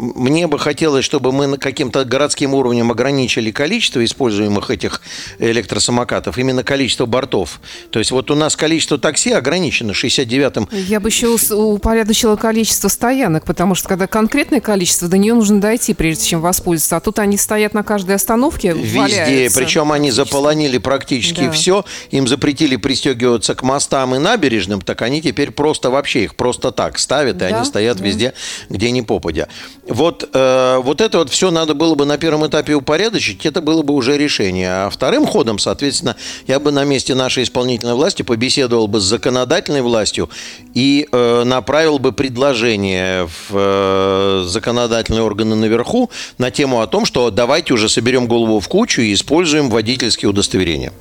Мне 0.00 0.46
бы 0.46 0.60
хотелось, 0.60 1.04
чтобы 1.04 1.32
мы 1.32 1.58
каким-то 1.58 2.04
городским 2.04 2.54
уровнем 2.54 2.92
ограничили 2.92 3.50
количество 3.50 4.04
используемых 4.04 4.70
этих 4.70 5.00
электросамокатов, 5.40 6.38
именно 6.38 6.62
количество 6.62 7.06
бортов. 7.06 7.60
То 7.90 7.98
есть 7.98 8.12
вот 8.12 8.30
у 8.30 8.36
нас 8.36 8.54
количество 8.54 8.96
такси 8.96 9.32
ограничено 9.32 9.90
69-м. 9.90 10.68
Я 10.70 11.00
бы 11.00 11.08
еще 11.08 11.36
упорядочила 11.52 12.36
количество 12.36 12.86
стоянок, 12.86 13.44
потому 13.44 13.74
что 13.74 13.88
когда 13.88 14.06
конкретное 14.06 14.60
количество, 14.60 15.08
до 15.08 15.18
нее 15.18 15.34
нужно 15.34 15.60
дойти, 15.60 15.94
прежде 15.94 16.26
чем 16.26 16.42
воспользоваться. 16.42 16.96
А 16.96 17.00
тут 17.00 17.18
они 17.18 17.36
стоят 17.36 17.74
на 17.74 17.82
каждой 17.82 18.14
остановке, 18.14 18.74
Везде, 18.74 18.98
валяются. 19.00 19.58
причем 19.58 19.90
они 19.90 20.12
заполонили 20.12 20.78
практически 20.78 21.46
да. 21.46 21.50
все. 21.50 21.84
Им 22.12 22.28
запретили 22.28 22.76
пристегиваться 22.76 23.56
к 23.56 23.64
мостам 23.64 24.14
и 24.14 24.18
набережным, 24.18 24.80
так 24.80 25.02
они 25.02 25.20
теперь 25.20 25.50
просто 25.50 25.90
вообще 25.90 26.22
их 26.22 26.36
просто 26.36 26.70
так 26.70 27.00
ставят, 27.00 27.36
и 27.36 27.38
да, 27.40 27.46
они 27.46 27.64
стоят 27.64 27.96
да. 27.96 28.04
везде, 28.04 28.34
где 28.68 28.92
ни 28.92 29.00
попадя. 29.00 29.48
Вот, 29.88 30.28
э, 30.32 30.80
вот 30.82 31.00
это 31.00 31.18
вот 31.18 31.30
все 31.30 31.50
надо 31.50 31.74
было 31.74 31.94
бы 31.94 32.04
на 32.04 32.18
первом 32.18 32.46
этапе 32.46 32.74
упорядочить, 32.74 33.46
это 33.46 33.62
было 33.62 33.82
бы 33.82 33.94
уже 33.94 34.18
решение. 34.18 34.70
А 34.70 34.90
вторым 34.90 35.26
ходом, 35.26 35.58
соответственно, 35.58 36.16
я 36.46 36.60
бы 36.60 36.70
на 36.70 36.84
месте 36.84 37.14
нашей 37.14 37.44
исполнительной 37.44 37.94
власти 37.94 38.22
побеседовал 38.22 38.86
бы 38.86 39.00
с 39.00 39.04
законодательной 39.04 39.80
властью 39.80 40.28
и 40.74 41.08
э, 41.10 41.44
направил 41.44 41.98
бы 41.98 42.12
предложение 42.12 43.26
в 43.26 43.54
э, 43.54 44.44
законодательные 44.46 45.22
органы 45.22 45.54
наверху 45.54 46.10
на 46.36 46.50
тему 46.50 46.82
о 46.82 46.86
том, 46.86 47.06
что 47.06 47.30
давайте 47.30 47.72
уже 47.72 47.88
соберем 47.88 48.28
голову 48.28 48.60
в 48.60 48.68
кучу 48.68 49.00
и 49.00 49.14
используем 49.14 49.70
водительские 49.70 50.28
удостоверения. 50.28 50.92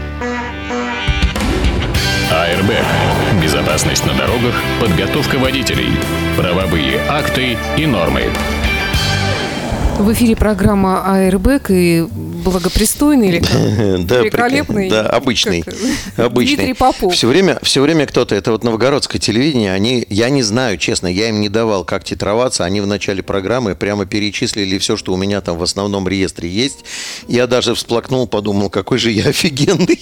АРБ. 2.31 2.71
Безопасность 3.41 4.05
на 4.05 4.13
дорогах, 4.13 4.55
подготовка 4.79 5.37
водителей, 5.37 5.89
правовые 6.37 6.99
акты 7.07 7.57
и 7.77 7.85
нормы. 7.85 8.23
В 9.97 10.13
эфире 10.13 10.35
программа 10.35 11.01
«Аэрбэк» 11.11 11.71
и 11.71 12.07
благопристойный 12.51 13.29
или 13.29 13.39
как? 13.39 13.51
да, 14.05 14.19
великолепный? 14.21 14.89
Да, 14.89 15.07
обычный. 15.07 15.63
обычный. 16.17 16.55
Дмитрий 16.55 16.73
Попов. 16.73 17.13
Все 17.13 17.27
время, 17.27 17.59
все 17.61 17.81
время 17.81 18.05
кто-то, 18.05 18.35
это 18.35 18.51
вот 18.51 18.63
новгородское 18.63 19.19
телевидение, 19.19 19.73
они, 19.73 20.05
я 20.09 20.29
не 20.29 20.43
знаю, 20.43 20.77
честно, 20.77 21.07
я 21.07 21.29
им 21.29 21.41
не 21.41 21.49
давал, 21.49 21.83
как 21.85 22.03
титроваться. 22.03 22.65
Они 22.65 22.81
в 22.81 22.87
начале 22.87 23.23
программы 23.23 23.75
прямо 23.75 24.05
перечислили 24.05 24.77
все, 24.77 24.97
что 24.97 25.13
у 25.13 25.17
меня 25.17 25.41
там 25.41 25.57
в 25.57 25.63
основном 25.63 26.07
реестре 26.07 26.49
есть. 26.49 26.85
Я 27.27 27.47
даже 27.47 27.75
всплакнул, 27.75 28.27
подумал, 28.27 28.69
какой 28.69 28.97
же 28.97 29.11
я 29.11 29.25
офигенный. 29.29 29.99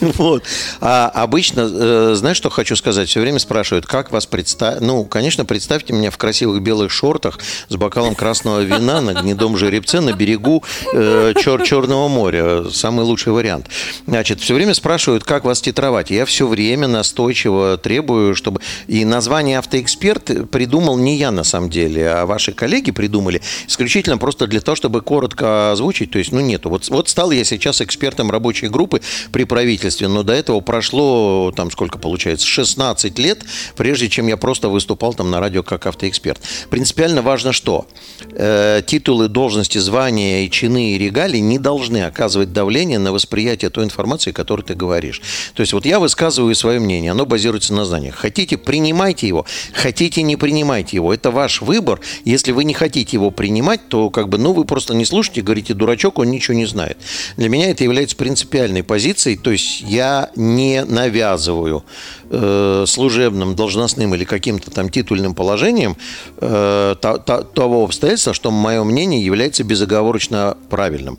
Вот. 0.00 0.42
А 0.80 1.08
обычно, 1.08 1.68
э, 1.70 2.14
знаешь, 2.14 2.36
что 2.36 2.50
хочу 2.50 2.76
сказать? 2.76 3.08
Все 3.08 3.20
время 3.20 3.38
спрашивают, 3.38 3.86
как 3.86 4.10
вас 4.10 4.26
представить? 4.26 4.80
Ну, 4.80 5.04
конечно, 5.04 5.44
представьте 5.44 5.92
меня 5.92 6.10
в 6.10 6.16
красивых 6.16 6.62
белых 6.62 6.90
шортах 6.90 7.38
с 7.68 7.76
бокалом 7.76 8.14
красного 8.14 8.60
вина 8.60 9.00
на 9.00 9.14
гнедом 9.14 9.56
жеребце 9.56 10.00
на 10.00 10.12
берегу 10.12 10.64
э, 10.92 11.34
Чер 11.36 11.62
Черного 11.66 12.06
моря. 12.06 12.70
Самый 12.70 13.04
лучший 13.04 13.32
вариант. 13.32 13.66
Значит, 14.06 14.40
все 14.40 14.54
время 14.54 14.72
спрашивают, 14.72 15.24
как 15.24 15.44
вас 15.44 15.60
титровать. 15.60 16.10
Я 16.10 16.24
все 16.24 16.46
время 16.46 16.86
настойчиво 16.86 17.76
требую, 17.76 18.36
чтобы... 18.36 18.60
И 18.86 19.04
название 19.04 19.58
«Автоэксперт» 19.58 20.48
придумал 20.52 20.96
не 20.96 21.16
я, 21.16 21.32
на 21.32 21.42
самом 21.42 21.68
деле, 21.68 22.08
а 22.08 22.24
ваши 22.24 22.52
коллеги 22.52 22.92
придумали 22.92 23.42
исключительно 23.66 24.16
просто 24.16 24.46
для 24.46 24.60
того, 24.60 24.76
чтобы 24.76 25.00
коротко 25.00 25.72
озвучить. 25.72 26.12
То 26.12 26.20
есть, 26.20 26.30
ну, 26.30 26.38
нету. 26.38 26.70
Вот, 26.70 26.88
вот 26.88 27.08
стал 27.08 27.32
я 27.32 27.42
сейчас 27.42 27.80
экспертом 27.80 28.30
рабочей 28.30 28.68
группы 28.68 29.00
при 29.32 29.42
правительстве, 29.42 30.06
но 30.06 30.22
до 30.22 30.34
этого 30.34 30.60
прошло, 30.60 31.52
там, 31.56 31.72
сколько 31.72 31.98
получается, 31.98 32.46
16 32.46 33.18
лет, 33.18 33.44
прежде 33.74 34.08
чем 34.08 34.28
я 34.28 34.36
просто 34.36 34.68
выступал 34.68 35.14
там 35.14 35.32
на 35.32 35.40
радио 35.40 35.64
как 35.64 35.86
автоэксперт. 35.86 36.40
Принципиально 36.70 37.22
важно 37.22 37.52
что? 37.52 37.88
Э, 38.30 38.82
титулы, 38.86 39.26
должности, 39.26 39.78
звания 39.78 40.46
и 40.46 40.50
чины 40.50 40.92
и 40.92 40.98
регалии 40.98 41.40
не 41.40 41.55
должны 41.58 42.04
оказывать 42.04 42.52
давление 42.52 42.98
на 42.98 43.12
восприятие 43.12 43.70
той 43.70 43.84
информации, 43.84 44.32
которую 44.32 44.64
ты 44.64 44.74
говоришь. 44.74 45.20
То 45.54 45.60
есть 45.60 45.72
вот 45.72 45.86
я 45.86 46.00
высказываю 46.00 46.54
свое 46.54 46.80
мнение, 46.80 47.10
оно 47.12 47.26
базируется 47.26 47.74
на 47.74 47.84
знаниях. 47.84 48.14
Хотите, 48.14 48.56
принимайте 48.56 49.28
его, 49.28 49.46
хотите, 49.72 50.22
не 50.22 50.36
принимайте 50.36 50.96
его. 50.96 51.12
Это 51.12 51.30
ваш 51.30 51.62
выбор. 51.62 52.00
Если 52.24 52.52
вы 52.52 52.64
не 52.64 52.74
хотите 52.74 53.16
его 53.16 53.30
принимать, 53.30 53.88
то 53.88 54.10
как 54.10 54.28
бы, 54.28 54.38
ну, 54.38 54.52
вы 54.52 54.64
просто 54.64 54.94
не 54.94 55.04
слушайте, 55.04 55.42
говорите, 55.42 55.74
дурачок, 55.74 56.18
он 56.18 56.30
ничего 56.30 56.56
не 56.56 56.66
знает. 56.66 56.98
Для 57.36 57.48
меня 57.48 57.70
это 57.70 57.84
является 57.84 58.16
принципиальной 58.16 58.82
позицией, 58.82 59.36
то 59.36 59.50
есть 59.50 59.80
я 59.82 60.30
не 60.36 60.84
навязываю 60.84 61.84
э, 62.30 62.84
служебным, 62.86 63.54
должностным 63.54 64.14
или 64.14 64.24
каким-то 64.24 64.70
там 64.70 64.88
титульным 64.88 65.34
положением 65.34 65.96
э, 66.38 66.96
то, 67.00 67.18
то, 67.18 67.42
того 67.42 67.84
обстоятельства, 67.84 68.34
что 68.34 68.50
мое 68.50 68.82
мнение 68.84 69.24
является 69.24 69.64
безоговорочно 69.64 70.56
правильным. 70.70 71.18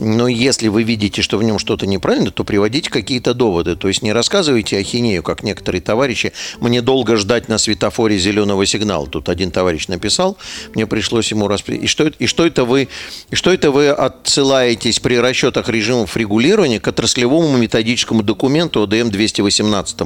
Но 0.00 0.28
если 0.28 0.68
вы 0.68 0.82
видите, 0.82 1.20
что 1.20 1.36
в 1.36 1.42
нем 1.42 1.58
что-то 1.58 1.86
неправильно, 1.86 2.30
то 2.30 2.42
приводите 2.42 2.88
какие-то 2.88 3.34
доводы. 3.34 3.76
То 3.76 3.88
есть 3.88 4.00
не 4.00 4.12
рассказывайте 4.12 4.78
ахинею, 4.78 5.22
как 5.22 5.42
некоторые 5.42 5.82
товарищи. 5.82 6.32
Мне 6.58 6.80
долго 6.80 7.16
ждать 7.16 7.48
на 7.48 7.58
светофоре 7.58 8.18
зеленого 8.18 8.64
сигнала. 8.64 9.06
Тут 9.06 9.28
один 9.28 9.50
товарищ 9.50 9.88
написал, 9.88 10.38
мне 10.74 10.86
пришлось 10.86 11.30
ему 11.30 11.48
распри... 11.48 11.76
И 11.76 11.86
что, 11.86 12.06
и 12.06 12.26
что 12.26 12.46
это 12.46 12.64
вы, 12.64 12.88
и 13.30 13.36
что 13.36 13.52
это 13.52 13.70
вы 13.70 13.88
отсылаетесь 13.88 15.00
при 15.00 15.16
расчетах 15.16 15.68
режимов 15.68 16.16
регулирования 16.16 16.80
к 16.80 16.88
отраслевому 16.88 17.58
методическому 17.58 18.22
документу 18.22 18.82
ОДМ 18.84 19.10
218? 19.10 19.96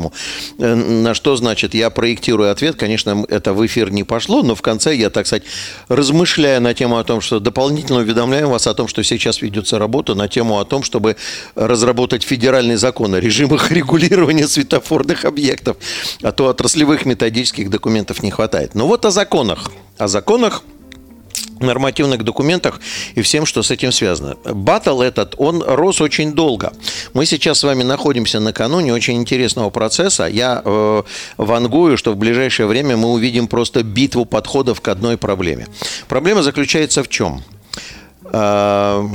Э, 0.58 0.74
на 0.74 1.14
что 1.14 1.36
значит, 1.36 1.72
я 1.72 1.90
проектирую 1.90 2.50
ответ, 2.50 2.74
конечно, 2.74 3.24
это 3.28 3.54
в 3.54 3.64
эфир 3.64 3.92
не 3.92 4.02
пошло, 4.02 4.42
но 4.42 4.56
в 4.56 4.62
конце 4.62 4.96
я, 4.96 5.10
так 5.10 5.28
сказать, 5.28 5.44
размышляя 5.86 6.58
на 6.58 6.74
тему 6.74 6.98
о 6.98 7.04
том, 7.04 7.20
что 7.20 7.38
дополнительно 7.38 8.00
уведомляем 8.00 8.48
вас 8.48 8.66
о 8.66 8.74
том, 8.74 8.88
что 8.88 9.04
сейчас 9.04 9.40
ведется 9.40 9.78
работа 9.84 10.14
на 10.14 10.28
тему 10.28 10.58
о 10.58 10.64
том, 10.64 10.82
чтобы 10.82 11.16
разработать 11.54 12.22
федеральный 12.22 12.76
закон 12.76 13.14
о 13.14 13.20
режимах 13.20 13.70
регулирования 13.78 14.48
светофорных 14.48 15.26
объектов, 15.26 15.76
а 16.22 16.32
то 16.32 16.48
отраслевых 16.48 17.04
методических 17.04 17.68
документов 17.68 18.22
не 18.22 18.30
хватает. 18.30 18.74
Но 18.74 18.86
вот 18.86 19.04
о 19.04 19.10
законах. 19.10 19.70
О 19.98 20.08
законах 20.08 20.62
нормативных 21.60 22.24
документах 22.24 22.80
и 23.14 23.22
всем, 23.22 23.46
что 23.46 23.62
с 23.62 23.70
этим 23.70 23.92
связано. 23.92 24.36
Батл 24.44 25.00
этот, 25.00 25.34
он 25.38 25.62
рос 25.62 26.00
очень 26.00 26.32
долго. 26.32 26.72
Мы 27.12 27.26
сейчас 27.26 27.58
с 27.58 27.64
вами 27.64 27.82
находимся 27.82 28.40
накануне 28.40 28.92
очень 28.92 29.16
интересного 29.16 29.70
процесса. 29.70 30.26
Я 30.26 30.62
э, 30.64 31.02
вангую, 31.36 31.96
что 31.96 32.12
в 32.12 32.16
ближайшее 32.16 32.66
время 32.66 32.96
мы 32.96 33.08
увидим 33.12 33.46
просто 33.46 33.82
битву 33.82 34.24
подходов 34.24 34.80
к 34.80 34.88
одной 34.88 35.16
проблеме. 35.16 35.66
Проблема 36.08 36.42
заключается 36.42 37.02
в 37.02 37.08
чем? 37.08 37.42
Э, 38.36 39.06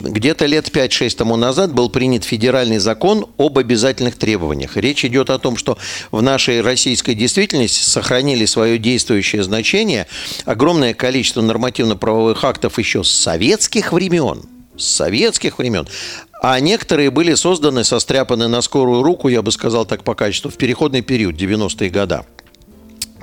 где-то 0.00 0.46
лет 0.46 0.68
5-6 0.68 1.14
тому 1.16 1.36
назад 1.36 1.74
был 1.74 1.90
принят 1.90 2.24
федеральный 2.24 2.78
закон 2.78 3.26
об 3.36 3.58
обязательных 3.58 4.16
требованиях. 4.16 4.78
Речь 4.78 5.04
идет 5.04 5.28
о 5.28 5.38
том, 5.38 5.58
что 5.58 5.76
в 6.10 6.22
нашей 6.22 6.62
российской 6.62 7.14
действительности 7.14 7.82
сохранили 7.82 8.46
свое 8.46 8.78
действующее 8.78 9.42
значение 9.42 10.06
огромное 10.46 10.94
количество 10.94 11.42
нормативно-правовых 11.42 12.42
актов 12.44 12.78
еще 12.78 13.04
с 13.04 13.10
советских 13.10 13.92
времен. 13.92 14.44
С 14.78 14.86
советских 14.86 15.58
времен. 15.58 15.86
А 16.42 16.58
некоторые 16.58 17.10
были 17.10 17.34
созданы, 17.34 17.84
состряпаны 17.84 18.48
на 18.48 18.62
скорую 18.62 19.02
руку, 19.02 19.28
я 19.28 19.42
бы 19.42 19.52
сказал 19.52 19.84
так 19.84 20.02
по 20.02 20.14
качеству, 20.14 20.50
в 20.50 20.56
переходный 20.56 21.02
период, 21.02 21.34
90-е 21.34 21.90
годы. 21.90 22.20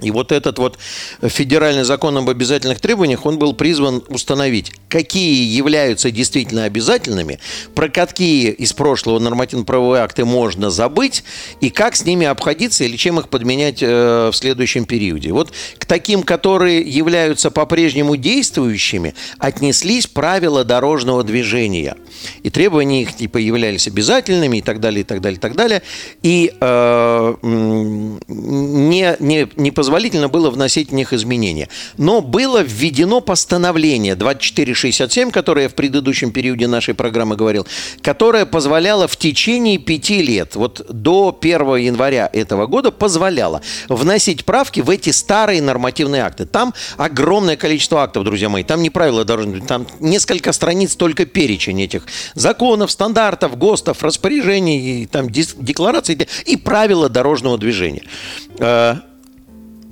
И 0.01 0.11
вот 0.11 0.31
этот 0.31 0.57
вот 0.59 0.77
федеральный 1.21 1.83
закон 1.83 2.17
об 2.17 2.29
обязательных 2.29 2.81
требованиях, 2.81 3.25
он 3.25 3.37
был 3.37 3.53
призван 3.53 4.03
установить, 4.09 4.71
какие 4.89 5.55
являются 5.55 6.11
действительно 6.11 6.65
обязательными, 6.65 7.39
про 7.75 7.89
какие 7.89 8.51
из 8.51 8.73
прошлого 8.73 9.19
нормативно-правовые 9.19 10.03
акты 10.03 10.25
можно 10.25 10.69
забыть, 10.69 11.23
и 11.61 11.69
как 11.69 11.95
с 11.95 12.05
ними 12.05 12.25
обходиться 12.25 12.83
или 12.83 12.97
чем 12.97 13.19
их 13.19 13.29
подменять 13.29 13.81
э, 13.81 14.29
в 14.31 14.35
следующем 14.35 14.85
периоде. 14.85 15.31
Вот 15.31 15.53
к 15.77 15.85
таким, 15.85 16.23
которые 16.23 16.81
являются 16.81 17.51
по-прежнему 17.51 18.17
действующими, 18.17 19.13
отнеслись 19.37 20.07
правила 20.07 20.63
дорожного 20.63 21.23
движения. 21.23 21.95
И 22.41 22.49
требования 22.49 23.03
их 23.03 23.15
типа 23.15 23.37
являлись 23.37 23.87
обязательными 23.87 24.57
и 24.57 24.61
так 24.61 24.79
далее, 24.79 25.01
и 25.01 25.03
так 25.03 25.21
далее, 25.21 25.37
и 25.37 25.39
так 25.39 25.55
далее. 25.55 25.81
И 26.23 26.53
э, 26.59 27.35
не, 27.41 29.15
не, 29.19 29.47
не 29.55 29.71
позволительно 29.83 30.29
было 30.29 30.49
вносить 30.49 30.91
в 30.91 30.93
них 30.93 31.11
изменения. 31.11 31.67
Но 31.97 32.21
было 32.21 32.63
введено 32.63 33.19
постановление 33.19 34.15
2467, 34.15 35.29
которое 35.29 35.63
я 35.63 35.69
в 35.69 35.73
предыдущем 35.73 36.31
периоде 36.31 36.67
нашей 36.67 36.93
программы 36.93 37.35
говорил, 37.35 37.67
которое 38.01 38.45
позволяло 38.45 39.09
в 39.09 39.17
течение 39.17 39.79
пяти 39.79 40.21
лет, 40.21 40.55
вот 40.55 40.85
до 40.87 41.37
1 41.37 41.75
января 41.75 42.29
этого 42.31 42.65
года, 42.65 42.91
позволяло 42.91 43.61
вносить 43.89 44.45
правки 44.45 44.79
в 44.79 44.89
эти 44.89 45.09
старые 45.09 45.61
нормативные 45.61 46.21
акты. 46.21 46.45
Там 46.45 46.73
огромное 46.95 47.57
количество 47.57 48.03
актов, 48.03 48.23
друзья 48.23 48.47
мои. 48.47 48.63
Там 48.63 48.81
не 48.81 48.89
правила 48.89 49.25
дорожного 49.25 49.67
там 49.67 49.85
несколько 49.99 50.53
страниц 50.53 50.95
только 50.95 51.25
перечень 51.25 51.81
этих 51.81 52.05
законов, 52.35 52.89
стандартов, 52.89 53.57
ГОСТов, 53.57 54.01
распоряжений, 54.01 55.07
там, 55.07 55.29
деклараций 55.29 56.17
и 56.45 56.55
правила 56.55 57.09
дорожного 57.09 57.57
движения. 57.57 58.03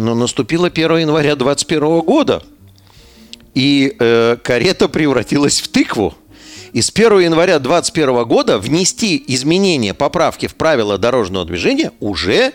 Но 0.01 0.15
наступило 0.15 0.67
1 0.67 0.97
января 0.97 1.35
2021 1.35 1.99
года, 1.99 2.41
и 3.53 3.95
э, 3.99 4.35
карета 4.41 4.89
превратилась 4.89 5.61
в 5.61 5.67
тыкву. 5.67 6.15
И 6.73 6.81
с 6.81 6.89
1 6.89 7.19
января 7.19 7.59
2021 7.59 8.23
года 8.23 8.57
внести 8.57 9.23
изменения, 9.27 9.93
поправки 9.93 10.47
в 10.47 10.55
правила 10.55 10.97
дорожного 10.97 11.45
движения 11.45 11.91
уже 11.99 12.53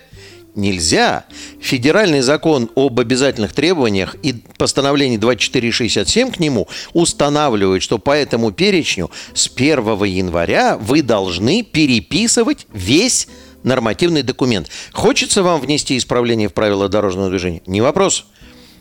нельзя. 0.57 1.25
Федеральный 1.61 2.21
закон 2.21 2.69
об 2.75 2.99
обязательных 2.99 3.53
требованиях 3.53 4.17
и 4.25 4.35
постановление 4.59 5.19
2467 5.19 6.33
к 6.33 6.41
нему 6.41 6.67
устанавливает, 6.95 7.81
что 7.81 7.99
по 7.99 8.11
этому 8.11 8.51
перечню 8.51 9.09
с 9.35 9.49
1 9.55 10.03
января 10.03 10.77
вы 10.79 11.03
должны 11.03 11.63
переписывать 11.63 12.67
весь 12.73 13.29
нормативный 13.67 14.23
документ. 14.23 14.69
Хочется 14.93 15.43
вам 15.43 15.61
внести 15.61 15.99
исправление 15.99 16.49
в 16.49 16.55
правила 16.55 16.89
дорожного 16.89 17.29
движения? 17.29 17.61
Не 17.67 17.83
вопрос. 17.83 18.27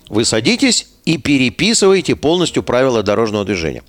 Вы 0.07 0.23
садитесь 0.23 0.87
и 1.03 1.17
переписываете 1.17 2.15
полностью 2.15 2.63
правила 2.63 3.03
дорожного 3.03 3.43
движения. 3.43 3.83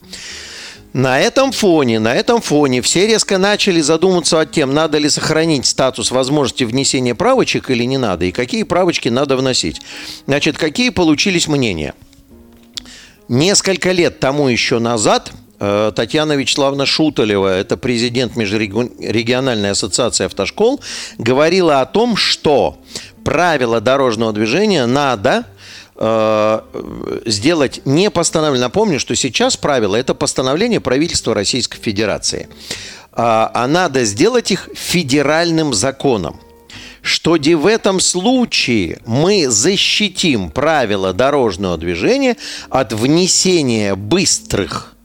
На 0.93 1.21
этом 1.21 1.53
фоне, 1.53 1.99
на 1.99 2.15
этом 2.15 2.41
фоне 2.41 2.81
все 2.81 3.07
резко 3.07 3.37
начали 3.37 3.83
задуматься 3.83 4.41
о 4.41 4.47
тем, 4.47 4.73
надо 4.73 4.97
ли 4.97 5.11
сохранить 5.11 5.67
статус 5.67 6.11
возможности 6.11 6.65
внесения 6.65 7.15
правочек 7.15 7.71
или 7.71 7.85
не 7.85 7.99
надо, 7.99 8.25
и 8.25 8.33
какие 8.33 8.63
правочки 8.63 9.11
надо 9.11 9.37
вносить. 9.37 9.83
Значит, 10.27 10.57
какие 10.57 10.89
получились 10.89 11.49
мнения? 11.49 11.93
Несколько 13.29 13.93
лет 13.93 14.21
тому 14.21 14.49
еще 14.49 14.79
назад– 14.79 15.33
Татьяна 15.59 16.35
Вячеславовна 16.37 16.87
Шуталева, 16.87 17.49
это 17.49 17.77
президент 17.77 18.37
Межрегиональной 18.37 19.71
ассоциации 19.71 20.25
автошкол, 20.25 20.81
говорила 21.19 21.81
о 21.81 21.87
том, 21.87 22.17
что 22.17 22.79
правила 23.25 23.81
дорожного 23.81 24.33
движения 24.33 24.87
надо 24.87 25.47
э, 25.97 26.61
сделать 27.25 27.81
не 27.85 28.11
постановление. 28.11 28.67
Напомню, 28.67 29.01
что 29.01 29.17
сейчас 29.17 29.57
правила– 29.57 29.97
это 29.97 30.15
постановление 30.15 30.81
правительства 30.81 31.35
Российской 31.35 31.79
Федерации. 31.79 32.49
А, 33.13 33.51
а 33.55 33.67
надо 33.67 34.05
сделать 34.05 34.51
их 34.51 34.69
федеральным 34.75 35.75
законом 35.75 36.41
что 37.03 37.37
в 37.37 37.67
этом 37.67 38.01
случае 38.01 38.99
мы 39.07 39.49
защитим 39.49 40.51
правила 40.51 41.13
дорожного 41.13 41.79
движения 41.79 42.37
от 42.69 42.93
внесения 42.93 43.95
быстрых 43.95 44.96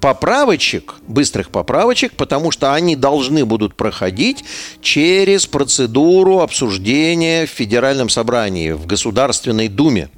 поправочек, 0.00 0.94
быстрых 1.06 1.50
поправочек, 1.50 2.12
потому 2.14 2.50
что 2.50 2.72
они 2.72 2.96
должны 2.96 3.44
будут 3.44 3.74
проходить 3.74 4.44
через 4.80 5.46
процедуру 5.46 6.40
обсуждения 6.40 7.46
в 7.46 7.50
Федеральном 7.50 8.08
собрании, 8.08 8.72
в 8.72 8.86
Государственной 8.86 9.68
Думе. 9.68 10.08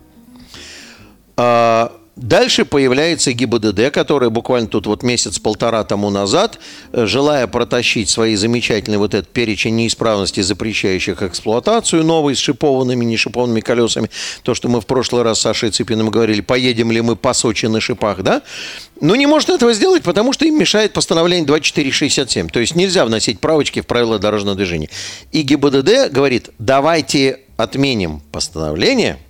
А, 1.37 1.92
Дальше 2.21 2.67
появляется 2.67 3.33
ГИБДД, 3.33 3.91
который 3.91 4.29
буквально 4.29 4.69
тут 4.69 4.87
вот 4.87 5.03
месяц-полтора 5.03 5.85
тому 5.85 6.11
назад, 6.11 6.59
э, 6.93 7.06
желая 7.06 7.47
протащить 7.47 8.11
свои 8.11 8.37
замечательные 8.37 8.99
вот 8.99 9.15
этот 9.15 9.30
перечень 9.30 9.75
неисправностей, 9.76 10.43
запрещающих 10.43 11.23
эксплуатацию, 11.23 12.04
новый 12.04 12.37
с 12.37 12.39
шипованными, 12.39 13.06
не 13.06 13.17
шипованными 13.17 13.61
колесами, 13.61 14.11
то, 14.43 14.54
что 14.54 14.69
мы 14.69 14.83
в 14.83 14.87
прошлый 14.87 15.23
раз 15.23 15.39
с 15.39 15.43
Сашей 15.43 15.71
Цыпиным 15.71 16.11
говорили, 16.11 16.43
поедем 16.43 16.93
ли 16.93 17.00
мы 17.00 17.17
по 17.17 17.33
Сочи 17.33 17.65
на 17.65 17.80
шипах, 17.80 18.23
да? 18.23 18.43
Но 19.00 19.17
не 19.17 19.25
может 19.25 19.49
этого 19.49 19.73
сделать, 19.73 20.02
потому 20.02 20.35
что 20.35 20.45
им 20.45 20.59
мешает 20.59 20.93
постановление 20.93 21.47
2467. 21.47 22.50
То 22.50 22.61
есть 22.61 22.75
нельзя 22.75 23.06
вносить 23.06 23.41
правочки 23.41 23.80
в 23.80 23.87
правила 23.87 24.19
дорожного 24.19 24.59
движения. 24.59 24.91
И 25.33 25.41
ГИБДД 25.41 26.13
говорит, 26.13 26.50
давайте 26.59 27.41
отменим 27.56 28.21
постановление– 28.30 29.17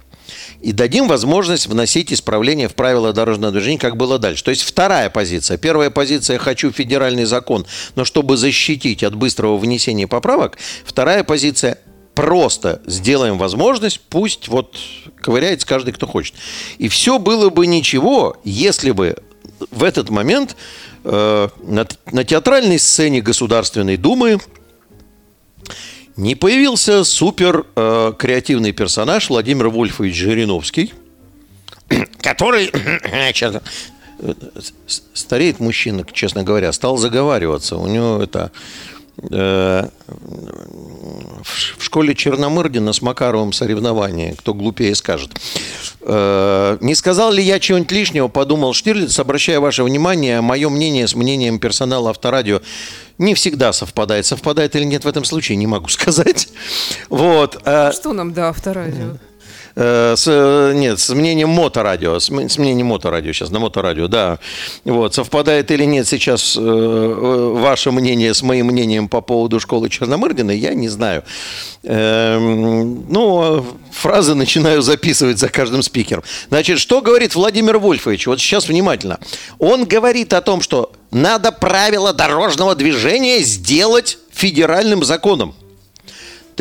и 0.61 0.73
дадим 0.73 1.09
возможность 1.09 1.67
вносить 1.67 2.13
исправления 2.13 2.69
в 2.69 2.75
правила 2.75 3.13
дорожного 3.13 3.53
движения, 3.53 3.79
как 3.79 3.97
было 3.97 4.19
дальше. 4.19 4.45
То 4.45 4.51
есть 4.51 4.63
вторая 4.63 5.11
позиция. 5.11 5.57
Первая 5.57 5.91
позиция– 5.91 6.39
хочу 6.41 6.71
федеральный 6.73 7.25
закон, 7.25 7.67
но 7.95 8.05
чтобы 8.05 8.37
защитить 8.37 9.03
от 9.03 9.15
быстрого 9.15 9.57
внесения 9.57 10.07
поправок. 10.07 10.59
Вторая 10.85 11.25
позиция– 11.25 11.79
просто 12.15 12.83
сделаем 12.87 13.39
возможность, 13.39 14.01
пусть 14.11 14.49
вот 14.49 14.77
ковыряется 15.23 15.67
каждый, 15.67 15.93
кто 15.93 16.07
хочет. 16.07 16.35
И 16.79 16.89
все 16.89 17.19
было 17.19 17.49
бы 17.49 17.67
ничего, 17.67 18.37
если 18.45 18.91
бы 18.91 19.17
в 19.71 19.85
этот 19.85 20.11
момент 20.11 20.57
э, 21.05 21.49
на, 21.63 21.87
на 22.13 22.25
театральной 22.25 22.79
сцене 22.79 23.23
Государственной 23.23 23.97
Думы 23.97 24.39
не 26.17 26.35
появился 26.35 27.05
супер 27.05 27.67
э, 27.77 28.13
креативный 28.19 28.73
персонаж 28.73 29.31
Владимир 29.31 29.69
Вольфович 29.69 30.15
Жириновский, 30.15 30.93
который 32.21 32.71
значит, 33.09 33.63
стареет 35.15 35.61
мужчина, 35.61 36.05
честно 36.13 36.43
говоря, 36.43 36.73
стал 36.73 36.97
заговариваться. 36.97 37.77
У 37.77 37.87
него 37.87 38.23
это 38.23 38.51
э, 38.55 39.00
в 39.29 39.91
школе 41.79 42.15
Черномырдина 42.15 42.93
с 42.93 43.03
Макаровым 43.03 43.53
соревнование, 43.53 44.35
кто 44.37 44.55
глупее 44.55 44.95
скажет. 44.95 45.31
Э, 46.03 46.79
не 46.81 46.95
сказал 46.95 47.33
ли 47.33 47.43
я 47.43 47.59
чего-нибудь 47.59 47.93
лишнего, 47.93 48.29
подумал 48.29 48.73
Штирлиц, 48.73 49.19
обращая 49.19 49.61
ваше 49.61 49.85
внимание, 49.85 50.41
мое 50.41 50.69
мнение 50.69 51.07
с 51.07 51.15
мнением 51.15 51.59
персонала 51.59 52.11
авторадио 52.11 52.61
не 53.19 53.35
всегда 53.35 53.73
совпадает. 53.73 54.25
Совпадает 54.25 54.75
или 54.77 54.85
нет 54.85 55.05
в 55.05 55.09
этом 55.09 55.25
случае, 55.25 55.57
не 55.57 55.67
могу 55.67 55.89
сказать. 55.89 56.49
Вот. 57.09 57.61
Э, 57.65 57.93
Что 57.93 58.13
нам 58.13 58.33
до 58.33 58.49
авторадио? 58.49 59.17
Э, 59.77 60.15
с, 60.17 60.25
э, 60.27 60.73
нет, 60.75 60.99
с 60.99 61.11
мнением 61.11 61.51
моторадио, 61.51 62.19
с, 62.19 62.27
с 62.27 62.59
мнением 62.59 62.87
моторадио 62.87 63.33
сейчас, 63.33 63.51
на 63.51 63.59
моторадио, 63.59 64.09
да. 64.09 64.39
Вот, 64.85 65.15
совпадает 65.15 65.71
или 65.71 65.85
нет 65.85 66.09
сейчас 66.09 66.57
э, 66.57 66.61
ваше 66.61 67.91
мнение 67.91 68.35
с 68.35 68.43
моим 68.43 68.67
мнением 68.67 69.09
по 69.09 69.21
поводу 69.21 69.61
школы 69.61 69.89
Черномырдина, 69.89 70.51
я 70.51 70.75
не 70.75 70.89
знаю. 70.89 71.25
Э, 71.83 72.39
ну, 72.39 73.65
фразы 73.93 74.35
начинаю 74.35 74.83
записывать 74.83 75.39
за 75.39 75.49
каждым 75.49 75.83
спикером. 75.83 76.23
Значит, 76.49 76.79
что 76.79 77.01
говорит 77.01 77.35
Владимир 77.35 77.79
Вольфович? 77.79 78.27
Вот 78.27 78.41
сейчас 78.41 78.69
внимательно. 78.69 79.19
Он 79.59 79.85
говорит 79.85 80.33
о 80.33 80.41
том, 80.43 80.61
что 80.63 80.93
надо 81.11 81.53
правила 81.53 82.13
дорожного 82.13 82.75
движения 82.75 83.41
сделать 83.41 84.19
федеральным 84.33 85.05
законом. 85.05 85.55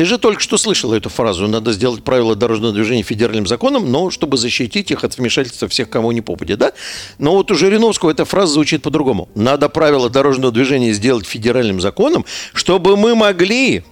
Ты 0.00 0.06
же 0.06 0.16
только 0.16 0.40
что 0.40 0.56
слышала 0.56 0.94
эту 0.94 1.10
фразу. 1.10 1.46
Надо 1.46 1.74
сделать 1.74 2.02
правила 2.02 2.34
дорожного 2.34 2.72
движения 2.72 3.02
федеральным 3.02 3.46
законом, 3.46 3.92
но 3.92 4.08
чтобы 4.08 4.38
защитить 4.38 4.90
их 4.90 5.04
от 5.04 5.18
вмешательства 5.18 5.68
всех, 5.68 5.90
кому 5.90 6.10
не 6.10 6.22
попадет, 6.22 6.58
да? 6.58 6.72
Но 7.18 7.34
вот 7.34 7.50
у 7.50 7.54
Жириновского 7.54 8.10
эта 8.10 8.24
фраза 8.24 8.54
звучит 8.54 8.80
по-другому. 8.80 9.28
Надо 9.34 9.68
правила 9.68 10.08
дорожного 10.08 10.54
движения 10.54 10.94
сделать 10.94 11.26
федеральным 11.26 11.82
законом, 11.82 12.24
чтобы 12.54 12.96
мы 12.96 13.14
могли 13.14 13.84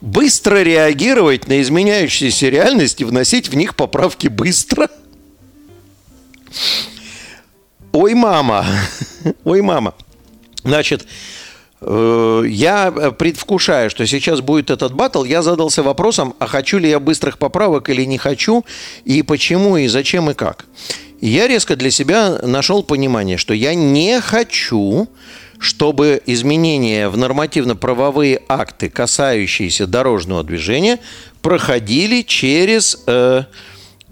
быстро 0.00 0.64
реагировать 0.64 1.46
на 1.46 1.62
изменяющиеся 1.62 2.48
реальности, 2.48 3.04
вносить 3.04 3.50
в 3.50 3.54
них 3.54 3.76
поправки 3.76 4.26
быстро. 4.26 4.88
Ой, 7.92 8.14
мама, 8.14 8.66
ой, 9.44 9.62
мама. 9.62 9.94
Значит, 10.64 11.06
я 12.46 12.92
э, 12.94 13.10
предвкушаю, 13.12 13.90
что 13.90 14.06
сейчас 14.06 14.40
будет 14.40 14.70
этот 14.70 14.94
батл, 14.94 15.24
я 15.24 15.42
задался 15.42 15.82
вопросом, 15.82 16.34
а 16.38 16.46
хочу 16.46 16.78
ли 16.78 16.88
я 16.88 17.00
быстрых 17.00 17.38
поправок 17.38 17.88
или 17.88 18.04
не 18.04 18.18
хочу, 18.18 18.64
и 19.04 19.22
почему, 19.22 19.76
и 19.76 19.88
зачем, 19.88 20.30
и 20.30 20.34
как. 20.34 20.66
Я 21.20 21.46
резко 21.46 21.76
для 21.76 21.90
себя 21.90 22.38
нашел 22.42 22.82
понимание, 22.82 23.36
что 23.36 23.54
я 23.54 23.74
не 23.74 24.20
хочу, 24.20 25.08
чтобы 25.58 26.20
изменения 26.26 27.08
в 27.08 27.16
нормативно-правовые 27.16 28.42
акты, 28.48 28.88
касающиеся 28.90 29.86
дорожного 29.86 30.42
движения, 30.42 30.98
проходили 31.40 32.22
через 32.22 33.02
э, 33.06 33.44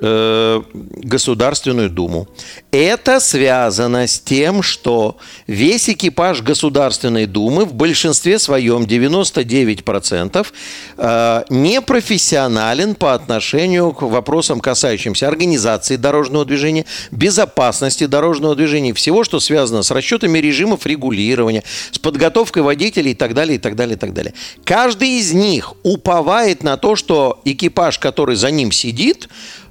Э, 0.03 0.63
Государственную 0.73 1.91
Думу. 1.91 2.27
Это 2.71 3.21
связано 3.21 4.07
с 4.07 4.19
тем, 4.19 4.63
что 4.63 5.19
весь 5.47 5.91
экипаж 5.91 6.41
Государственной 6.41 7.27
Думы 7.27 7.67
в 7.67 7.75
большинстве 7.75 8.39
своем, 8.39 8.85
99%, 8.85 10.55
э, 10.97 11.43
не 11.51 11.83
профессионален 11.83 12.95
по 12.95 13.13
отношению 13.13 13.93
к 13.93 14.01
вопросам, 14.01 14.61
касающимся 14.61 15.29
организации 15.29 15.97
дорожного 15.97 16.47
движения, 16.47 16.87
безопасности 17.11 18.07
дорожного 18.07 18.57
движения, 18.57 18.95
всего, 18.95 19.23
что 19.23 19.39
связано 19.39 19.83
с 19.83 19.91
расчетами 19.91 20.39
режимов 20.39 20.87
регулирования, 20.87 21.63
с 21.91 21.99
подготовкой 21.99 22.63
водителей 22.63 23.11
и 23.11 23.15
так 23.15 23.35
далее, 23.35 23.57
и 23.57 23.59
так 23.59 23.77
далее, 23.77 23.97
и 23.97 23.99
так 23.99 24.15
далее. 24.15 24.33
Каждый 24.65 25.19
из 25.19 25.35
них 25.35 25.75
уповает 25.83 26.63
на 26.63 26.79
то, 26.79 26.97
что 26.97 27.43
экипаж, 27.45 27.99
который 27.99 28.37
за 28.37 28.51
ним 28.51 28.73
сидит, 28.73 29.29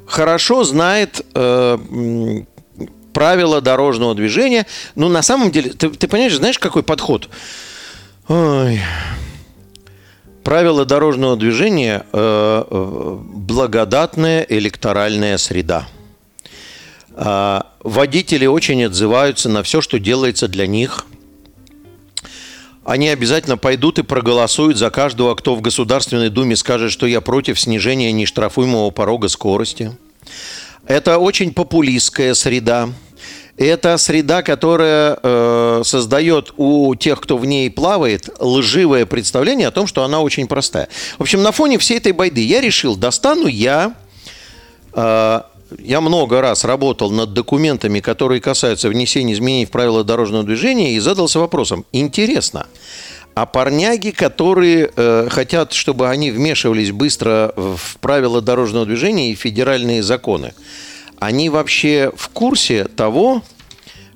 хорошо 0.10 0.64
знает 0.64 1.26
э, 1.34 1.78
правила 3.14 3.62
дорожного 3.62 4.16
движения. 4.16 4.66
Ну, 4.96 5.08
на 5.08 5.22
самом 5.22 5.52
деле, 5.52 5.72
ты, 5.72 5.90
ты 5.90 6.08
понимаешь, 6.08 6.36
знаешь, 6.36 6.60
какой 6.60 6.84
подход? 6.84 7.30
Ой. 8.28 8.82
Правила 10.44 10.86
дорожного 10.86 11.38
движения 11.38 12.06
э, 12.12 12.64
э, 12.70 13.18
благодатная 13.22 14.46
электоральная 14.50 15.38
среда. 15.38 15.88
Э, 17.12 17.62
водители 17.84 18.48
очень 18.48 18.84
отзываются 18.84 19.48
на 19.50 19.64
все, 19.64 19.80
что 19.82 20.00
делается 20.00 20.48
для 20.48 20.68
них– 20.68 21.06
они 22.86 23.10
обязательно 23.10 23.58
пойдут 23.58 24.00
и 24.00 24.04
проголосуют 24.04 24.78
за 24.78 24.90
каждого, 24.90 25.36
кто 25.36 25.56
в 25.56 25.62
Государственной 25.62 26.30
Думе 26.30 26.56
скажет, 26.56 26.92
что 26.92 27.06
я 27.06 27.22
против 27.22 27.60
снижения 27.60 28.12
нештрафуемого 28.12 28.90
порога 28.92 29.28
скорости. 29.28 29.98
Это 30.88 31.20
очень 31.20 31.54
популистская 31.54 32.34
среда. 32.34 32.90
Это 33.58 33.98
среда, 33.98 34.42
которая 34.42 35.20
э, 35.22 35.82
создает 35.84 36.54
у 36.56 36.96
тех, 36.96 37.20
кто 37.20 37.38
в 37.38 37.46
ней 37.46 37.70
плавает, 37.70 38.30
лживое 38.40 39.06
представление 39.06 39.68
о 39.68 39.72
том, 39.72 39.86
что 39.86 40.06
она 40.06 40.22
очень 40.22 40.48
простая. 40.48 40.88
В 41.18 41.24
общем, 41.24 41.44
на 41.44 41.52
фоне 41.52 41.78
всей 41.78 41.98
этой 41.98 42.14
байды 42.14 42.42
я 42.42 42.62
решил, 42.62 42.96
достану 42.96 43.48
я 43.48 43.96
э, 44.94 45.42
я 45.78 46.02
много 46.02 46.42
раз 46.42 46.64
работал 46.64 47.12
над 47.12 47.34
документами, 47.34 48.00
которые 48.00 48.42
касаются 48.42 48.90
внесения 48.90 49.34
изменений 49.34 49.66
в 49.66 49.72
правила 49.72 50.04
дорожного 50.04 50.44
движения, 50.44 50.94
и 50.96 51.00
задался 51.00 51.40
вопросом, 51.40 51.86
интересно, 51.92 52.68
а 53.36 53.46
парняги, 53.46 54.10
которые 54.10 54.92
э, 54.96 55.28
хотят, 55.30 55.74
чтобы 55.74 56.10
они 56.10 56.32
вмешивались 56.32 56.92
быстро 56.92 57.54
в 57.56 57.98
правила 58.02 58.42
дорожного 58.42 58.86
движения 58.86 59.32
и 59.32 59.36
федеральные 59.36 60.04
законы, 60.04 60.54
они 61.20 61.50
вообще 61.50 62.12
в 62.16 62.30
курсе 62.30 62.86
того, 62.86 63.44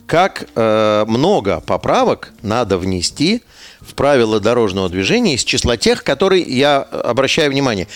как 0.08 0.48
э, 0.56 1.06
много 1.08 1.62
поправок 1.62 2.34
надо 2.42 2.78
внести 2.78 3.44
в 3.80 3.94
правила 3.96 4.40
дорожного 4.40 4.90
движения 4.90 5.36
из 5.36 5.44
числа 5.44 5.78
тех, 5.78 6.04
которые 6.04 6.44
я 6.44 6.82
обращаю 6.82 7.52
внимание 7.52 7.88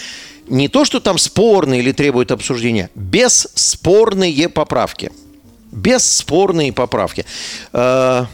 не 0.48 0.68
то, 0.68 0.86
что 0.86 1.00
там 1.00 1.18
спорные 1.18 1.82
или 1.82 1.92
требуют 1.92 2.32
обсуждения, 2.32 2.90
бесспорные 2.96 4.50
поправки. 4.50 5.12
Бесспорные 5.72 6.72
поправки. 6.74 7.26
Э, 7.74 8.26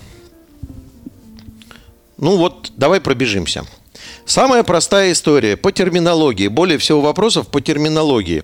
ну 2.17 2.37
вот, 2.37 2.71
давай 2.77 3.01
пробежимся. 3.01 3.65
Самая 4.25 4.63
простая 4.63 5.11
история 5.11 5.57
по 5.57 5.71
терминологии. 5.71 6.47
Более 6.47 6.77
всего 6.77 7.01
вопросов 7.01 7.47
по 7.47 7.59
терминологии. 7.59 8.43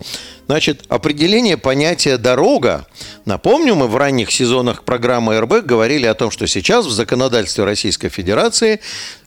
Значит, 0.50 0.86
определение 0.90 1.58
понятия 1.58 2.18
«дорога». 2.18 2.88
Напомню, 3.26 3.76
мы 3.76 3.88
в 3.88 3.96
ранних 3.96 4.32
сезонах 4.32 4.84
программы 4.84 5.40
РБ 5.40 5.64
говорили 5.64 6.08
о 6.08 6.16
том, 6.16 6.32
что 6.32 6.48
сейчас 6.48 6.88
в 6.88 6.90
законодательстве 6.90 7.66
Российской 7.66 8.10
Федерации 8.10 8.80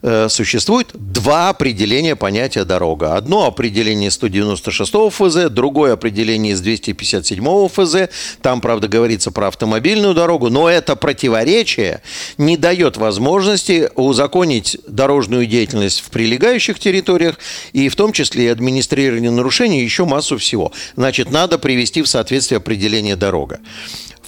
э, 0.03 0.29
существует 0.29 0.89
два 0.93 1.51
определения 1.51 2.17
понятия 2.17 2.65
«дорога». 2.65 3.15
Одно 3.15 3.47
определение 3.47 4.11
196 4.11 4.93
ФЗ, 5.13 5.49
другое 5.49 5.93
определение 5.93 6.55
из 6.55 6.61
257 6.61 7.69
ФЗ. 7.69 8.11
Там, 8.43 8.61
правда, 8.61 8.89
говорится 8.89 9.31
про 9.31 9.47
автомобильную 9.47 10.15
дорогу, 10.15 10.51
но 10.51 10.69
это 10.69 10.97
противоречие 10.97 12.03
не 12.37 12.57
дает 12.57 12.97
возможности 12.97 13.89
узаконить 13.95 14.77
дорожную 14.89 15.47
деятельность 15.47 16.01
в 16.01 16.11
прилегающих 16.11 16.81
территориях 16.81 17.39
и 17.73 17.89
в 17.89 17.95
том 17.95 18.11
числе 18.11 18.47
и 18.47 18.49
администрирование 18.49 19.31
нарушений, 19.31 19.85
еще 19.85 20.05
массу 20.05 20.37
всего. 20.37 20.73
Значит, 20.97 21.12
Значит, 21.13 21.31
надо 21.31 21.59
привести 21.59 22.01
в 22.01 22.09
соответствие 22.09 22.57
определение 22.57 23.17
дорога. 23.17 23.61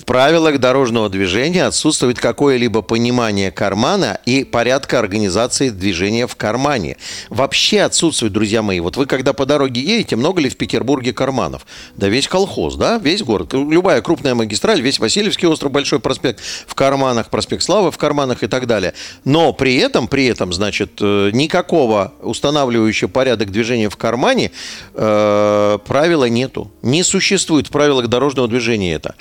Правилах 0.07 0.61
дорожного 0.61 1.09
движения 1.09 1.65
отсутствует 1.65 2.19
какое-либо 2.19 2.83
понимание 2.83 3.51
кармана 3.51 4.21
и 4.27 4.45
порядка 4.45 4.99
организации 4.99 5.71
движения 5.71 6.27
в 6.27 6.37
кармане. 6.37 6.99
Вообще 7.31 7.81
отсутствует, 7.81 8.33
друзья 8.33 8.61
мои. 8.61 8.81
Вот 8.81 8.99
вы 8.99 9.07
когда 9.07 9.33
по 9.33 9.47
дороге 9.47 9.81
едете, 9.81 10.17
много 10.17 10.43
ли 10.43 10.51
в 10.51 10.57
Петербурге 10.59 11.15
карманов? 11.15 11.67
Да 11.97 12.09
весь 12.09 12.29
колхоз, 12.29 12.75
да, 12.75 12.99
весь 12.99 13.23
город. 13.23 13.55
Любая 13.55 14.03
крупная 14.03 14.35
магистраль, 14.35 14.83
весь 14.83 14.99
Васильевский 14.99 15.49
остров, 15.49 15.73
Большой 15.73 16.01
проспект 16.01 16.41
в 16.67 16.75
карманах, 16.75 17.31
проспект 17.31 17.63
Славы 17.63 17.91
в 17.91 17.97
карманах 17.97 18.43
и 18.43 18.47
так 18.47 18.67
далее. 18.67 18.93
Но 19.25 19.55
при 19.55 19.77
этом, 19.77 20.07
при 20.07 20.27
этом, 20.27 20.53
значит, 20.53 20.99
э, 21.01 21.31
никакого 21.33 22.13
устанавливающего 22.21 23.09
порядок 23.09 23.51
движения 23.51 23.89
в 23.89 23.97
кармане 23.97 24.51
э, 24.93 25.79
правила 25.87 26.27
нету. 26.27 26.71
Не 26.83 27.03
существует 27.03 27.69
в 27.69 27.71
правилах 27.71 28.09
дорожного 28.09 28.49
движения 28.49 28.95
это. 28.95 29.15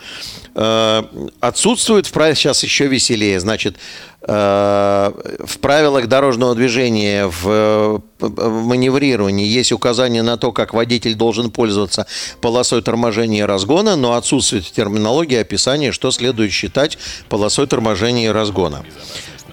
Э, 0.74 1.04
отсутствует 1.40 2.08
в 2.08 2.12
правилах, 2.12 2.38
сейчас 2.38 2.64
еще 2.64 2.88
веселее, 2.88 3.40
значит, 3.40 3.76
э, 4.22 5.12
в 5.46 5.60
правилах 5.60 6.08
дорожного 6.08 6.56
движения, 6.56 7.28
в 7.28 8.02
маневрировании 8.20 9.46
есть 9.46 9.72
указание 9.72 10.24
на 10.24 10.38
то, 10.38 10.52
как 10.52 10.74
водитель 10.74 11.16
должен 11.16 11.52
пользоваться 11.52 12.08
полосой 12.42 12.82
торможения 12.82 13.42
и 13.42 13.46
разгона, 13.46 13.96
но 13.96 14.14
отсутствует 14.14 14.66
в 14.66 14.72
терминологии 14.72 15.38
описание, 15.38 15.92
что 15.92 16.12
следует 16.12 16.52
считать 16.52 16.98
полосой 17.30 17.68
торможения 17.68 18.30
и 18.30 18.32
разгона. 18.32 18.84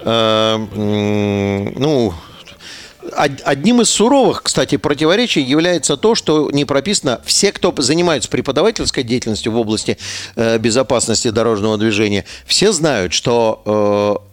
Э, 0.03 0.57
ну, 0.57 2.13
Одним 3.13 3.81
из 3.81 3.89
суровых, 3.89 4.43
кстати, 4.43 4.77
противоречий 4.77 5.41
является 5.41 5.97
то, 5.97 6.15
что 6.15 6.51
не 6.51 6.65
прописано, 6.65 7.21
все, 7.25 7.51
кто 7.51 7.73
занимается 7.77 8.29
преподавательской 8.29 9.03
деятельностью 9.03 9.51
в 9.51 9.57
области 9.57 9.97
э, 10.35 10.57
безопасности 10.59 11.29
дорожного 11.29 11.77
движения, 11.77 12.25
все 12.45 12.71
знают, 12.71 13.13
что 13.13 14.21
э, 14.27 14.31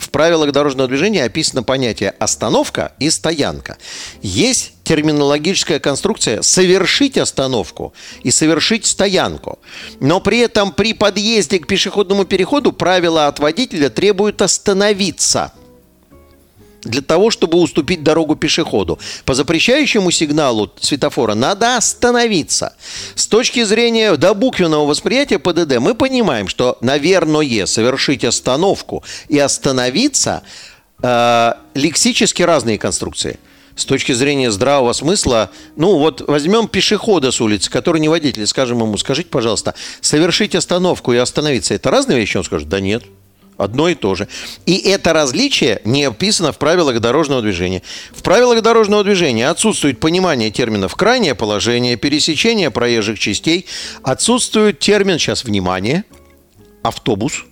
в 0.00 0.10
правилах 0.10 0.50
дорожного 0.52 0.88
движения 0.88 1.24
описано 1.24 1.62
понятие 1.62 2.10
остановка 2.18 2.92
и 2.98 3.10
стоянка. 3.10 3.76
Есть 4.22 4.72
терминологическая 4.82 5.78
конструкция 5.78 6.40
совершить 6.42 7.18
остановку 7.18 7.92
и 8.22 8.30
совершить 8.30 8.86
стоянку. 8.86 9.58
Но 10.00 10.20
при 10.20 10.38
этом 10.38 10.72
при 10.72 10.94
подъезде 10.94 11.58
к 11.58 11.66
пешеходному 11.66 12.24
переходу 12.24 12.72
правила 12.72 13.26
от 13.26 13.38
водителя 13.38 13.90
требуют 13.90 14.40
остановиться– 14.40 15.52
для 16.82 17.02
того, 17.02 17.30
чтобы 17.30 17.58
уступить 17.58 18.02
дорогу 18.02 18.36
пешеходу. 18.36 18.98
По 19.24 19.34
запрещающему 19.34 20.10
сигналу 20.10 20.70
светофора 20.80 21.34
надо 21.34 21.76
остановиться. 21.76 22.74
С 23.14 23.26
точки 23.26 23.64
зрения 23.64 24.16
до 24.16 24.34
буквенного 24.34 24.86
восприятия 24.86 25.38
ПДД 25.38 25.78
мы 25.78 25.94
понимаем, 25.94 26.48
что, 26.48 26.78
наверное, 26.80 27.66
совершить 27.66 28.24
остановку 28.24 29.04
и 29.28 29.38
остановиться 29.38 30.42
э, 31.02 31.52
лексически 31.74 32.42
разные 32.42 32.78
конструкции. 32.78 33.38
С 33.76 33.84
точки 33.84 34.12
зрения 34.12 34.50
здравого 34.50 34.92
смысла, 34.92 35.50
ну 35.76 35.98
вот 35.98 36.22
возьмем 36.28 36.68
пешехода 36.68 37.30
с 37.30 37.40
улицы, 37.40 37.70
который 37.70 38.00
не 38.00 38.08
водитель, 38.08 38.46
скажем 38.46 38.80
ему, 38.80 38.98
скажите, 38.98 39.30
пожалуйста, 39.30 39.74
совершить 40.00 40.54
остановку 40.54 41.12
и 41.12 41.16
остановиться, 41.16 41.74
это 41.74 41.90
разные 41.90 42.18
вещи? 42.18 42.36
Он 42.36 42.44
скажет, 42.44 42.68
да 42.68 42.80
нет, 42.80 43.04
одно 43.60 43.88
и 43.88 43.94
то 43.94 44.14
же. 44.14 44.28
И 44.66 44.76
это 44.78 45.12
различие 45.12 45.80
не 45.84 46.04
описано 46.04 46.52
в 46.52 46.58
правилах 46.58 47.00
дорожного 47.00 47.42
движения. 47.42 47.82
В 48.12 48.22
правилах 48.22 48.62
дорожного 48.62 49.04
движения 49.04 49.48
отсутствует 49.48 50.00
понимание 50.00 50.50
терминов 50.50 50.96
«крайнее 50.96 51.34
положение», 51.34 51.96
«пересечение 51.96 52.70
проезжих 52.70 53.18
частей», 53.18 53.66
отсутствует 54.02 54.78
термин, 54.78 55.18
сейчас, 55.18 55.44
внимание, 55.44 56.04
«автобус», 56.82 57.44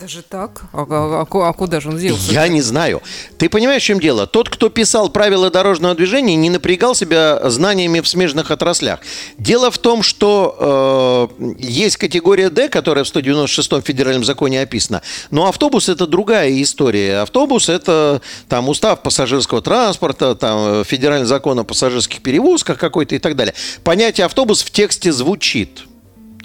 Даже 0.00 0.20
так? 0.20 0.64
А, 0.74 0.84
а- 0.90 1.48
а 1.48 1.52
куда 1.54 1.80
же 1.80 1.88
он 1.88 1.96
делся? 1.96 2.30
Я 2.30 2.48
не 2.48 2.60
знаю. 2.60 3.00
Ты 3.38 3.48
понимаешь, 3.48 3.82
в 3.82 3.86
чем 3.86 3.98
дело? 3.98 4.26
Тот, 4.26 4.50
кто 4.50 4.68
писал 4.68 5.08
правила 5.08 5.50
дорожного 5.50 5.94
движения, 5.94 6.36
не 6.36 6.50
напрягал 6.50 6.94
себя 6.94 7.48
знаниями 7.48 8.00
в 8.00 8.08
смежных 8.08 8.50
отраслях. 8.50 9.00
Дело 9.38 9.70
в 9.70 9.78
том, 9.78 10.02
что 10.02 11.30
э, 11.38 11.54
есть 11.58 11.96
категория 11.96 12.50
D, 12.50 12.68
которая 12.68 13.04
в 13.04 13.08
196-м 13.08 13.80
федеральном 13.80 14.24
законе 14.24 14.60
описана, 14.60 15.00
но 15.30 15.48
автобус 15.48 15.88
это 15.88 16.06
другая 16.06 16.50
история. 16.62 17.20
Автобус 17.20 17.70
это 17.70 18.20
там 18.48 18.68
устав 18.68 19.00
пассажирского 19.02 19.62
транспорта, 19.62 20.34
там 20.34 20.84
федеральный 20.84 21.26
закон 21.26 21.58
о 21.58 21.64
пассажирских 21.64 22.20
перевозках 22.20 22.78
какой-то 22.78 23.14
и 23.14 23.18
так 23.18 23.34
далее. 23.34 23.54
Понятие 23.82 24.26
автобус 24.26 24.62
в 24.62 24.70
тексте 24.70 25.10
звучит. 25.10 25.84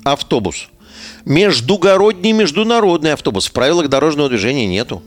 Автобус. 0.05 0.69
Междугородний 1.25 2.31
международный 2.31 3.13
автобус. 3.13 3.47
В 3.47 3.51
правилах 3.51 3.89
дорожного 3.89 4.29
движения 4.29 4.65
нету. 4.65 5.01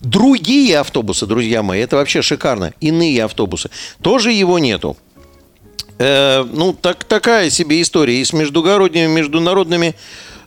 Другие 0.00 0.78
автобусы, 0.78 1.26
друзья 1.26 1.62
мои, 1.62 1.80
это 1.80 1.96
вообще 1.96 2.22
шикарно. 2.22 2.72
Иные 2.80 3.24
автобусы. 3.24 3.70
Тоже 4.02 4.32
его 4.32 4.58
нету. 4.58 4.96
Э, 5.98 6.44
ну, 6.44 6.72
так, 6.74 7.04
такая 7.04 7.50
себе 7.50 7.80
история. 7.80 8.20
И 8.20 8.24
с 8.24 8.32
междугородними, 8.32 9.06
международными 9.06 9.94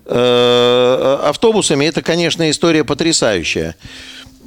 э, 0.06 1.20
автобусами 1.24 1.86
это, 1.86 2.02
конечно, 2.02 2.50
история 2.50 2.84
потрясающая. 2.84 3.76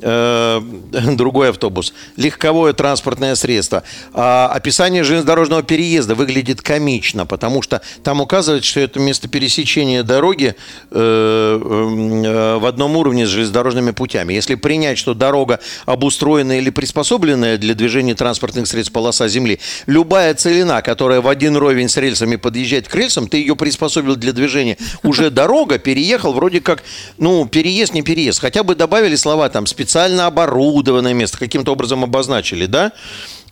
Э, 0.02 0.60
другой 1.16 1.50
автобус, 1.50 1.94
легковое 2.16 2.72
транспортное 2.72 3.36
средство. 3.36 3.84
А 4.12 4.50
описание 4.52 5.04
железнодорожного 5.04 5.62
переезда 5.62 6.16
выглядит 6.16 6.60
комично, 6.60 7.24
потому 7.24 7.62
что 7.62 7.82
там 8.02 8.20
указывается, 8.20 8.68
что 8.68 8.80
это 8.80 8.98
место 8.98 9.28
пересечения 9.28 10.02
дороги 10.02 10.56
э, 10.90 10.94
э, 10.94 12.58
в 12.58 12.66
одном 12.66 12.96
уровне 12.96 13.26
с 13.26 13.30
железнодорожными 13.30 13.92
путями. 13.92 14.34
Если 14.34 14.56
принять, 14.56 14.98
что 14.98 15.14
дорога 15.14 15.60
обустроенная 15.86 16.58
или 16.58 16.70
приспособленная 16.70 17.56
для 17.56 17.74
движения 17.74 18.16
транспортных 18.16 18.66
средств 18.66 18.92
полоса 18.92 19.28
земли, 19.28 19.60
любая 19.86 20.34
целина, 20.34 20.82
которая 20.82 21.20
в 21.20 21.28
один 21.28 21.56
ровень 21.56 21.88
с 21.88 21.96
рельсами 21.96 22.36
подъезжает 22.36 22.88
к 22.88 22.94
рельсам, 22.94 23.28
ты 23.28 23.36
ее 23.36 23.54
приспособил 23.54 24.16
для 24.16 24.32
движения. 24.32 24.78
Уже 25.04 25.30
дорога, 25.30 25.78
переехал, 25.78 26.32
вроде 26.32 26.60
как, 26.60 26.82
ну, 27.18 27.46
переезд, 27.46 27.94
не 27.94 28.02
переезд. 28.02 28.40
Хотя 28.40 28.64
бы 28.64 28.74
добавили 28.74 29.14
слова 29.14 29.48
там 29.48 29.66
специально 29.66 29.91
специально 29.92 30.24
оборудованное 30.26 31.12
место, 31.12 31.36
каким-то 31.36 31.72
образом 31.72 32.02
обозначили, 32.02 32.64
да? 32.64 32.92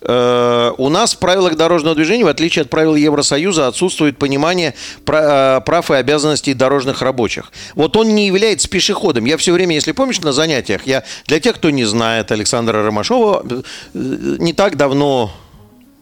Э, 0.01 0.73
у 0.79 0.89
нас 0.89 1.13
в 1.15 1.19
правилах 1.19 1.55
дорожного 1.55 1.95
движения, 1.95 2.25
в 2.25 2.29
отличие 2.29 2.63
от 2.63 2.71
правил 2.71 2.95
Евросоюза, 2.95 3.67
отсутствует 3.67 4.17
понимание 4.17 4.73
э, 5.07 5.61
прав 5.61 5.91
и 5.91 5.95
обязанностей 5.95 6.55
дорожных 6.55 7.03
рабочих. 7.03 7.53
Вот 7.75 7.95
он 7.99 8.15
не 8.15 8.27
является 8.27 8.71
пешеходом. 8.71 9.27
Я 9.27 9.37
все 9.37 9.53
время, 9.53 9.75
если 9.75 9.93
помнишь, 9.93 10.21
на 10.21 10.33
занятиях, 10.33 10.87
я 10.87 11.05
для 11.27 11.41
тех, 11.41 11.57
кто 11.57 11.69
не 11.69 11.85
знает 11.85 12.33
Александра 12.33 12.83
Ромашова, 12.83 13.45
э, 13.45 13.63
не 13.93 14.55
так 14.55 14.79
давно 14.79 15.31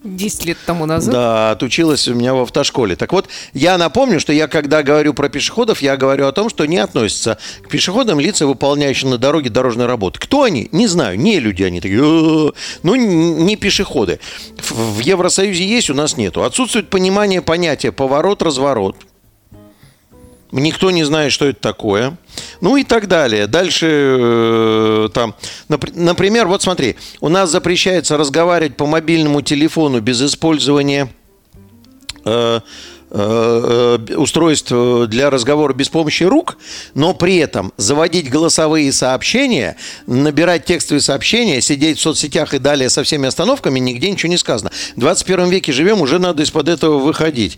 10 0.03 0.45
лет 0.45 0.57
тому 0.65 0.85
назад? 0.85 1.13
Да, 1.13 1.51
отучилась 1.51 2.07
у 2.07 2.13
меня 2.13 2.33
в 2.33 2.41
автошколе. 2.41 2.95
Так 2.95 3.11
вот, 3.11 3.27
я 3.53 3.77
напомню, 3.77 4.19
что 4.19 4.31
я, 4.31 4.47
когда 4.47 4.81
говорю 4.83 5.13
про 5.13 5.29
пешеходов, 5.29 5.81
я 5.81 5.97
говорю 5.97 6.27
о 6.27 6.31
том, 6.31 6.49
что 6.49 6.65
не 6.65 6.77
относятся 6.77 7.37
к 7.61 7.69
пешеходам 7.69 8.19
лица, 8.19 8.47
выполняющие 8.47 9.09
на 9.09 9.17
дороге 9.17 9.49
дорожной 9.49 9.87
работы. 9.87 10.19
Кто 10.19 10.43
они? 10.43 10.69
Не 10.71 10.87
знаю. 10.87 11.19
Не 11.19 11.39
люди 11.39 11.63
они 11.63 11.81
такие. 11.81 11.99
Ну, 11.99 12.95
не 12.95 13.55
пешеходы. 13.55 14.19
В 14.69 14.99
Евросоюзе 14.99 15.65
есть, 15.65 15.89
у 15.89 15.93
нас 15.93 16.15
нету. 16.17 16.43
Отсутствует 16.43 16.89
понимание 16.89 17.41
понятия 17.41 17.91
поворот-разворот. 17.91 18.95
Никто 20.51 20.89
не 20.91 21.03
знает, 21.03 21.31
что 21.31 21.45
это 21.45 21.59
такое. 21.59 22.17
Ну 22.61 22.77
и 22.77 22.83
так 22.83 23.07
далее. 23.07 23.47
Дальше 23.47 23.87
э, 23.87 25.09
там, 25.13 25.35
например, 25.67 26.47
вот 26.47 26.61
смотри, 26.63 26.95
у 27.21 27.29
нас 27.29 27.51
запрещается 27.51 28.17
разговаривать 28.17 28.75
по 28.75 28.85
мобильному 28.87 29.41
телефону 29.41 30.01
без 30.01 30.21
использования 30.21 31.09
э, 32.25 32.59
Э, 33.11 33.97
э, 34.07 34.15
устройств 34.15 34.71
для 35.07 35.31
разговора 35.31 35.73
без 35.73 35.89
помощи 35.89 36.21
рук, 36.23 36.57
но 36.93 37.15
при 37.15 37.37
этом 37.37 37.73
заводить 37.75 38.29
голосовые 38.29 38.93
сообщения, 38.93 39.77
набирать 40.05 40.65
текстовые 40.65 41.01
сообщения, 41.01 41.59
сидеть 41.59 41.97
в 41.97 42.01
соцсетях 42.01 42.53
и 42.53 42.59
далее 42.59 42.87
со 42.91 43.03
всеми 43.03 43.27
остановками, 43.27 43.79
нигде 43.79 44.11
ничего 44.11 44.29
не 44.29 44.37
сказано. 44.37 44.69
В 44.95 44.99
21 44.99 45.49
веке 45.49 45.71
живем, 45.71 46.01
уже 46.01 46.19
надо 46.19 46.43
из-под 46.43 46.69
этого 46.69 46.99
выходить. 46.99 47.57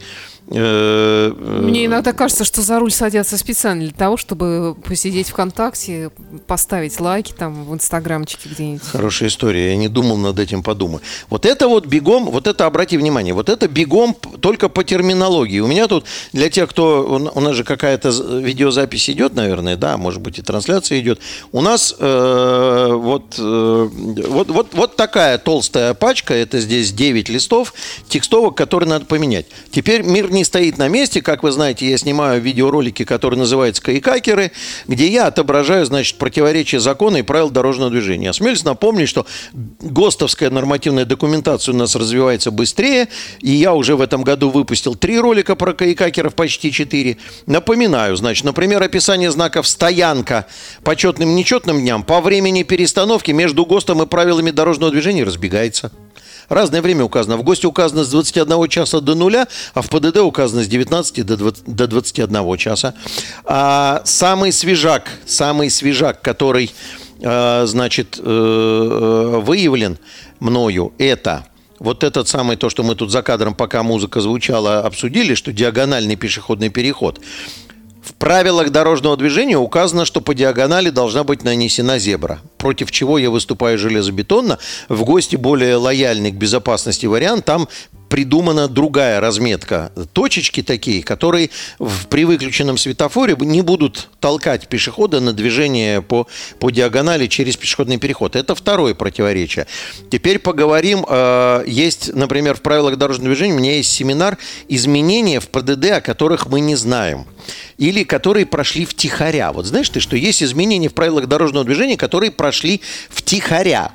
Э, 0.49 1.31
Мне 1.61 1.85
иногда 1.85 2.13
кажется, 2.13 2.43
что 2.43 2.61
за 2.61 2.79
руль 2.79 2.91
садятся 2.91 3.37
специально 3.37 3.83
для 3.83 3.93
того, 3.93 4.17
чтобы 4.17 4.75
посидеть 4.83 5.29
ВКонтакте, 5.29 6.11
поставить 6.47 6.99
лайки 6.99 7.33
там 7.37 7.65
в 7.65 7.73
Инстаграмчике 7.73 8.49
где-нибудь. 8.49 8.83
Хорошая 8.83 9.29
история, 9.29 9.69
я 9.69 9.75
не 9.75 9.87
думал 9.87 10.17
над 10.17 10.39
этим, 10.39 10.63
подумай. 10.63 10.99
Вот 11.29 11.45
это 11.45 11.67
вот 11.67 11.85
бегом, 11.85 12.25
вот 12.25 12.47
это, 12.47 12.65
обрати 12.65 12.97
внимание, 12.97 13.33
вот 13.33 13.49
это 13.49 13.67
бегом 13.67 14.15
только 14.41 14.67
по 14.67 14.83
терминологии. 14.83 15.59
У 15.59 15.67
меня 15.67 15.87
тут, 15.87 16.05
для 16.33 16.49
тех, 16.49 16.69
кто... 16.69 17.31
У 17.33 17.39
нас 17.39 17.55
же 17.55 17.63
какая-то 17.63 18.09
видеозапись 18.09 19.09
идет, 19.09 19.35
наверное, 19.35 19.77
да, 19.77 19.97
может 19.97 20.21
быть, 20.21 20.39
и 20.39 20.41
трансляция 20.41 20.99
идет. 20.99 21.19
У 21.51 21.61
нас 21.61 21.95
э, 21.97 22.89
вот, 22.91 23.35
э, 23.37 23.89
вот, 24.27 24.49
вот, 24.49 24.73
вот 24.73 24.95
такая 24.95 25.37
толстая 25.37 25.93
пачка, 25.93 26.33
это 26.33 26.59
здесь 26.59 26.91
9 26.91 27.29
листов 27.29 27.73
текстовок, 28.09 28.55
которые 28.55 28.89
надо 28.89 29.05
поменять. 29.05 29.45
Теперь 29.71 30.01
мир 30.01 30.30
не 30.31 30.43
стоит 30.43 30.77
на 30.77 30.87
месте. 30.87 31.21
Как 31.21 31.43
вы 31.43 31.51
знаете, 31.51 31.89
я 31.89 31.97
снимаю 31.97 32.41
видеоролики, 32.41 33.05
которые 33.05 33.39
называются 33.39 33.81
«Кайкакеры», 33.81 34.51
где 34.87 35.07
я 35.07 35.27
отображаю, 35.27 35.85
значит, 35.85 36.17
противоречия 36.17 36.79
закона 36.79 37.17
и 37.17 37.21
правил 37.21 37.49
дорожного 37.49 37.91
движения. 37.91 38.29
Осмелюсь 38.29 38.63
напомнить, 38.63 39.09
что 39.09 39.25
ГОСТовская 39.53 40.49
нормативная 40.49 41.05
документация 41.05 41.73
у 41.73 41.77
нас 41.77 41.95
развивается 41.95 42.51
быстрее, 42.51 43.07
и 43.39 43.51
я 43.51 43.73
уже 43.73 43.95
в 43.95 44.01
этом 44.01 44.23
году 44.23 44.49
выпустил 44.49 44.95
три 44.95 45.19
ролика, 45.19 45.55
про 45.55 45.73
кайкакеров 45.73 46.35
почти 46.35 46.71
4. 46.71 47.17
Напоминаю, 47.45 48.15
значит, 48.15 48.45
например, 48.45 48.81
описание 48.81 49.31
знаков 49.31 49.67
«стоянка» 49.67 50.47
почетным 50.83 51.35
нечетным 51.35 51.79
дням 51.79 52.03
по 52.03 52.21
времени 52.21 52.63
перестановки 52.63 53.31
между 53.31 53.65
ГОСТом 53.65 54.01
и 54.01 54.05
правилами 54.05 54.51
дорожного 54.51 54.91
движения 54.91 55.23
разбегается. 55.23 55.91
Разное 56.51 56.81
время 56.81 57.05
указано. 57.05 57.37
В 57.37 57.43
ГОСТе 57.43 57.67
указано 57.67 58.03
с 58.03 58.09
21 58.09 58.67
часа 58.67 58.99
до 58.99 59.15
нуля, 59.15 59.47
а 59.73 59.81
в 59.81 59.89
ПДД 59.89 60.17
указано 60.17 60.65
с 60.65 60.67
19 60.67 61.25
до, 61.25 61.37
20, 61.37 61.63
до 61.65 61.87
21 61.87 62.57
часа. 62.57 62.93
А 63.45 64.01
самый 64.03 64.51
свежак, 64.51 65.09
самый 65.25 65.69
свежак, 65.69 66.21
который, 66.21 66.71
э, 67.21 67.65
значит, 67.65 68.19
э, 68.19 68.23
э 68.25 69.39
выявлен 69.39 69.97
мною, 70.41 70.91
это 70.97 71.45
вот 71.79 72.03
этот 72.03 72.27
самый, 72.27 72.57
то, 72.57 72.69
что 72.69 72.83
мы 72.83 72.95
тут 72.95 73.11
за 73.11 73.21
кадром, 73.21 73.53
пока 73.53 73.81
музыка 73.81 74.19
звучала, 74.19 74.81
обсудили, 74.81 75.35
что 75.35 75.53
диагональный 75.53 76.17
пешеходный 76.17 76.67
переход. 76.67 77.21
В 78.01 78.13
правилах 78.15 78.71
дорожного 78.71 79.15
движения 79.15 79.57
указано, 79.57 80.05
что 80.05 80.21
по 80.21 80.33
диагонали 80.33 80.89
должна 80.89 81.23
быть 81.23 81.43
нанесена 81.43 81.99
зебра, 81.99 82.41
против 82.57 82.91
чего 82.91 83.19
я 83.19 83.29
выступаю 83.29 83.77
железобетонно. 83.77 84.57
В 84.89 85.03
гости 85.03 85.35
более 85.35 85.75
лояльный 85.75 86.31
к 86.31 86.35
безопасности 86.35 87.05
вариант, 87.05 87.45
там 87.45 87.67
придумана 88.11 88.67
другая 88.67 89.21
разметка. 89.21 89.89
Точечки 90.11 90.61
такие, 90.61 91.01
которые 91.01 91.49
в, 91.79 92.07
при 92.07 92.25
выключенном 92.25 92.77
светофоре 92.77 93.37
не 93.39 93.61
будут 93.61 94.09
толкать 94.19 94.67
пешехода 94.67 95.21
на 95.21 95.31
движение 95.31 96.01
по, 96.01 96.27
по 96.59 96.69
диагонали 96.71 97.27
через 97.27 97.55
пешеходный 97.55 97.97
переход. 97.97 98.35
Это 98.35 98.53
второе 98.53 98.95
противоречие. 98.95 99.65
Теперь 100.09 100.39
поговорим. 100.39 101.05
Э, 101.07 101.63
есть, 101.65 102.13
например, 102.13 102.57
в 102.57 102.61
правилах 102.61 102.97
дорожного 102.97 103.29
движения 103.29 103.53
у 103.53 103.59
меня 103.59 103.77
есть 103.77 103.93
семинар 103.93 104.37
изменения 104.67 105.39
в 105.39 105.47
ПДД, 105.47 105.91
о 105.91 106.01
которых 106.01 106.47
мы 106.47 106.59
не 106.59 106.75
знаем 106.75 107.25
или 107.77 108.03
которые 108.03 108.45
прошли 108.45 108.85
втихаря. 108.85 109.51
Вот 109.51 109.65
знаешь 109.65 109.89
ты, 109.89 109.99
что 109.99 110.15
есть 110.15 110.43
изменения 110.43 110.89
в 110.89 110.93
правилах 110.93 111.27
дорожного 111.27 111.65
движения, 111.65 111.97
которые 111.97 112.29
прошли 112.31 112.81
втихаря. 113.09 113.91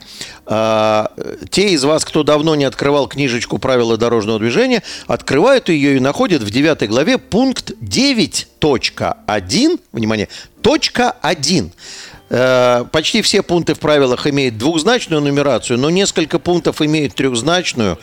А, 0.48 1.11
те 1.50 1.70
из 1.70 1.85
вас, 1.85 2.04
кто 2.04 2.22
давно 2.22 2.54
не 2.54 2.64
открывал 2.64 3.09
книжечку 3.09 3.59
«Правила 3.59 3.96
дорожного 3.96 4.38
движения», 4.38 4.82
открывают 5.09 5.68
ее 5.68 5.96
и 5.96 6.00
находят 6.00 6.42
в 6.42 6.50
9 6.50 6.88
главе 6.88 7.18
пункт 7.18 7.72
9.1, 7.80 9.80
внимание, 9.92 10.28
точка 10.62 11.16
1. 11.22 11.72
Э, 12.28 12.85
почти 12.90 13.22
все 13.22 13.42
пункты 13.42 13.74
в 13.74 13.78
правилах 13.78 14.26
имеют 14.26 14.59
двухзначную 14.59 15.20
нумерацию, 15.20 15.78
но 15.78 15.90
несколько 15.90 16.38
пунктов 16.38 16.82
имеют 16.82 17.14
трехзначную. 17.14 17.98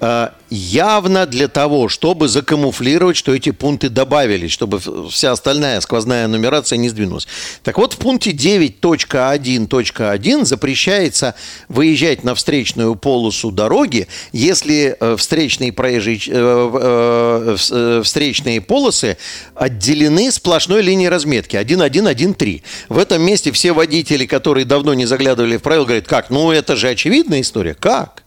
Э, 0.00 0.28
явно 0.50 1.26
для 1.26 1.48
того, 1.48 1.88
чтобы 1.88 2.28
закамуфлировать, 2.28 3.16
что 3.16 3.34
эти 3.34 3.50
пункты 3.50 3.88
добавились, 3.88 4.50
чтобы 4.50 4.80
вся 5.10 5.32
остальная 5.32 5.80
сквозная 5.80 6.26
нумерация 6.26 6.76
не 6.76 6.88
сдвинулась. 6.88 7.28
Так 7.62 7.78
вот, 7.78 7.94
в 7.94 7.98
пункте 7.98 8.32
9.1.1 8.32 10.44
запрещается 10.44 11.34
выезжать 11.68 12.24
на 12.24 12.34
встречную 12.34 12.96
полосу 12.96 13.50
дороги, 13.50 14.08
если 14.32 14.96
э, 14.98 15.16
встречные, 15.16 15.72
проезжие, 15.72 16.20
э, 16.26 17.56
встречные 18.04 18.60
полосы 18.60 19.16
отделены 19.54 20.32
сплошной 20.32 20.82
линией 20.82 21.08
разметки 21.08 21.56
1.1.1.3. 21.56 22.62
В 22.88 22.98
этом 22.98 23.22
месте 23.22 23.52
все 23.52 23.72
водители, 23.72 24.26
которые 24.26 24.64
давно 24.64 24.94
не 24.94 25.06
заглядывали 25.06 25.56
в 25.56 25.62
правила, 25.62 25.84
говорят, 25.84 26.06
как, 26.06 26.30
ну 26.30 26.50
это 26.50 26.76
же 26.76 26.88
очевидная 26.88 27.40
история. 27.40 27.74
Как? 27.74 28.24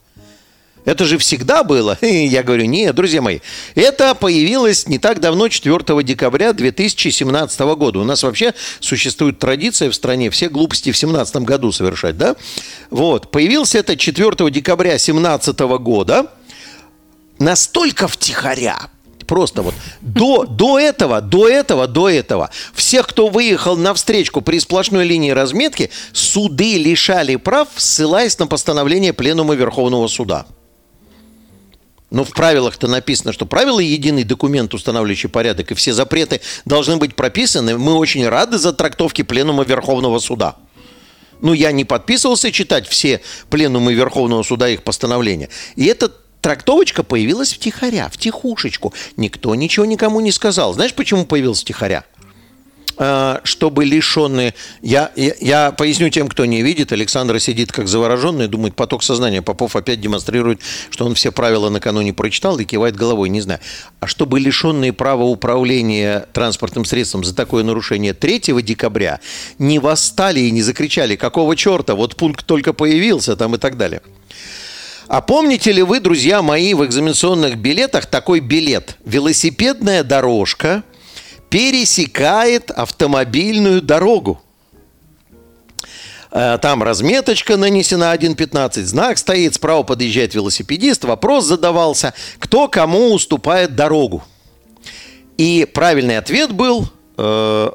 Это 0.85 1.05
же 1.05 1.17
всегда 1.17 1.63
было. 1.63 1.97
Я 2.01 2.43
говорю, 2.43 2.65
нет, 2.65 2.95
друзья 2.95 3.21
мои, 3.21 3.39
это 3.75 4.15
появилось 4.15 4.87
не 4.87 4.99
так 4.99 5.19
давно, 5.19 5.47
4 5.47 6.03
декабря 6.03 6.53
2017 6.53 7.59
года. 7.61 7.99
У 7.99 8.03
нас 8.03 8.23
вообще 8.23 8.53
существует 8.79 9.39
традиция 9.39 9.89
в 9.89 9.95
стране 9.95 10.29
все 10.29 10.49
глупости 10.49 10.91
в 10.91 10.99
2017 10.99 11.35
году 11.37 11.71
совершать, 11.71 12.17
да? 12.17 12.35
Вот, 12.89 13.31
появился 13.31 13.79
это 13.79 13.95
4 13.95 14.49
декабря 14.51 14.91
2017 14.91 15.59
года 15.59 16.27
настолько 17.39 18.07
втихаря, 18.07 18.89
Просто 19.25 19.61
вот 19.61 19.73
до, 20.01 20.45
до 20.45 20.77
этого, 20.77 21.21
до 21.21 21.47
этого, 21.47 21.87
до 21.87 22.09
этого 22.09 22.49
всех, 22.73 23.07
кто 23.07 23.29
выехал 23.29 23.77
на 23.77 23.93
встречку 23.93 24.41
при 24.41 24.59
сплошной 24.59 25.05
линии 25.05 25.31
разметки, 25.31 25.89
суды 26.11 26.77
лишали 26.77 27.37
прав, 27.37 27.69
ссылаясь 27.75 28.37
на 28.37 28.47
постановление 28.47 29.13
Пленума 29.13 29.55
Верховного 29.55 30.07
Суда. 30.07 30.45
Но 32.13 32.23
в 32.23 32.29
правилах-то 32.29 32.87
написано, 32.87 33.33
что 33.33 33.47
правила 33.47 33.79
единый 33.79 34.23
документ, 34.23 34.75
устанавливающий 34.75 35.29
порядок, 35.29 35.71
и 35.71 35.73
все 35.73 35.93
запреты 35.93 36.41
должны 36.63 36.97
быть 36.97 37.15
прописаны. 37.15 37.75
Мы 37.75 37.95
очень 37.95 38.27
рады 38.29 38.59
за 38.59 38.71
трактовки 38.71 39.23
Пленума 39.23 39.63
Верховного 39.63 40.19
Суда. 40.19 40.57
Ну, 41.41 41.53
я 41.53 41.71
не 41.71 41.85
подписывался 41.85 42.51
читать 42.51 42.87
все 42.87 43.21
пленумы 43.49 43.95
Верховного 43.95 44.43
Суда 44.43 44.69
их 44.69 44.83
постановления. 44.83 45.49
И 45.75 45.85
эта 45.85 46.11
трактовочка 46.39 47.01
появилась 47.01 47.51
втихаря, 47.51 48.09
в 48.09 48.17
тихушечку. 48.17 48.93
Никто 49.17 49.55
ничего 49.55 49.85
никому 49.85 50.19
не 50.19 50.31
сказал. 50.31 50.75
Знаешь, 50.75 50.93
почему 50.93 51.25
появилась 51.25 51.61
втихаря? 51.61 52.05
Э, 52.97 53.39
чтобы 53.43 53.85
лишенные... 53.85 54.53
Я, 54.81 55.11
я, 55.15 55.33
я 55.39 55.71
поясню 55.71 56.09
тем, 56.09 56.27
кто 56.27 56.45
не 56.45 56.61
видит. 56.61 56.91
Александр 56.91 57.39
сидит 57.39 57.71
как 57.71 57.87
завороженный, 57.87 58.47
думает, 58.47 58.75
поток 58.75 59.03
сознания. 59.03 59.41
Попов 59.41 59.75
опять 59.75 59.99
демонстрирует, 59.99 60.61
что 60.89 61.05
он 61.05 61.15
все 61.15 61.31
правила 61.31 61.69
накануне 61.69 62.13
прочитал 62.13 62.59
и 62.59 62.65
кивает 62.65 62.95
головой, 62.95 63.29
не 63.29 63.41
знаю. 63.41 63.59
А 63.99 64.07
чтобы 64.07 64.39
лишенные 64.39 64.93
права 64.93 65.23
управления 65.23 66.27
транспортным 66.33 66.85
средством 66.85 67.23
за 67.23 67.35
такое 67.35 67.63
нарушение 67.63 68.13
3 68.13 68.61
декабря 68.61 69.19
не 69.57 69.79
восстали 69.79 70.41
и 70.41 70.51
не 70.51 70.61
закричали, 70.61 71.15
какого 71.15 71.55
черта, 71.55 71.95
вот 71.95 72.15
пункт 72.15 72.45
только 72.45 72.73
появился 72.73 73.35
там 73.35 73.55
и 73.55 73.57
так 73.57 73.77
далее. 73.77 74.01
А 75.07 75.21
помните 75.21 75.71
ли 75.71 75.81
вы, 75.81 75.99
друзья 75.99 76.41
мои, 76.41 76.73
в 76.73 76.85
экзаменационных 76.85 77.57
билетах 77.57 78.05
такой 78.05 78.39
билет? 78.39 78.97
Велосипедная 79.05 80.03
дорожка– 80.03 80.83
пересекает 81.53 82.71
автомобильную 82.71 83.79
дорогу. 83.83 84.41
Э, 86.31 86.57
там 86.59 86.81
разметочка 86.81 87.57
нанесена 87.57 88.11
1.15, 88.15 88.81
знак 88.81 89.19
стоит, 89.19 89.53
справа 89.53 89.83
подъезжает 89.83 90.33
велосипедист, 90.33 91.03
вопрос 91.03 91.45
задавался, 91.45 92.15
кто 92.39 92.67
кому 92.67 93.13
уступает 93.13 93.75
дорогу. 93.75 94.23
И 95.37 95.67
правильный 95.71 96.17
ответ 96.17 96.51
был, 96.51 96.89
э, 97.19 97.69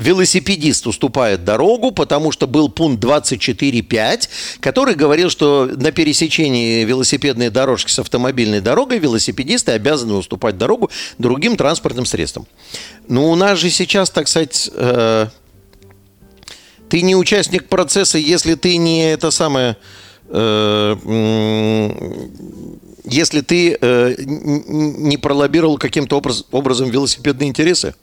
велосипедист 0.00 0.86
уступает 0.86 1.44
дорогу, 1.44 1.92
потому 1.92 2.32
что 2.32 2.46
был 2.46 2.68
пункт 2.68 3.04
24.5, 3.04 4.28
который 4.60 4.94
говорил, 4.94 5.30
что 5.30 5.70
на 5.76 5.92
пересечении 5.92 6.84
велосипедной 6.84 7.50
дорожки 7.50 7.90
с 7.90 7.98
автомобильной 7.98 8.60
дорогой 8.60 8.98
велосипедисты 8.98 9.72
обязаны 9.72 10.14
уступать 10.14 10.58
дорогу 10.58 10.90
другим 11.18 11.56
транспортным 11.56 12.06
средствам. 12.06 12.46
Ну, 13.10 13.28
у 13.28 13.34
нас 13.34 13.58
же 13.58 13.70
сейчас, 13.70 14.08
так 14.08 14.28
сказать, 14.28 14.70
э, 14.72 15.26
ты 16.88 17.02
не 17.02 17.16
участник 17.16 17.66
процесса, 17.66 18.18
если 18.18 18.54
ты 18.54 18.76
не 18.76 19.10
это 19.10 19.32
самое... 19.32 19.76
Э, 20.28 20.94
если 23.04 23.40
ты 23.40 23.76
э, 23.80 24.14
не 24.16 25.16
пролоббировал 25.16 25.76
каким-то 25.76 26.18
образ, 26.18 26.44
образом 26.52 26.90
велосипедные 26.90 27.48
интересы. 27.48 27.96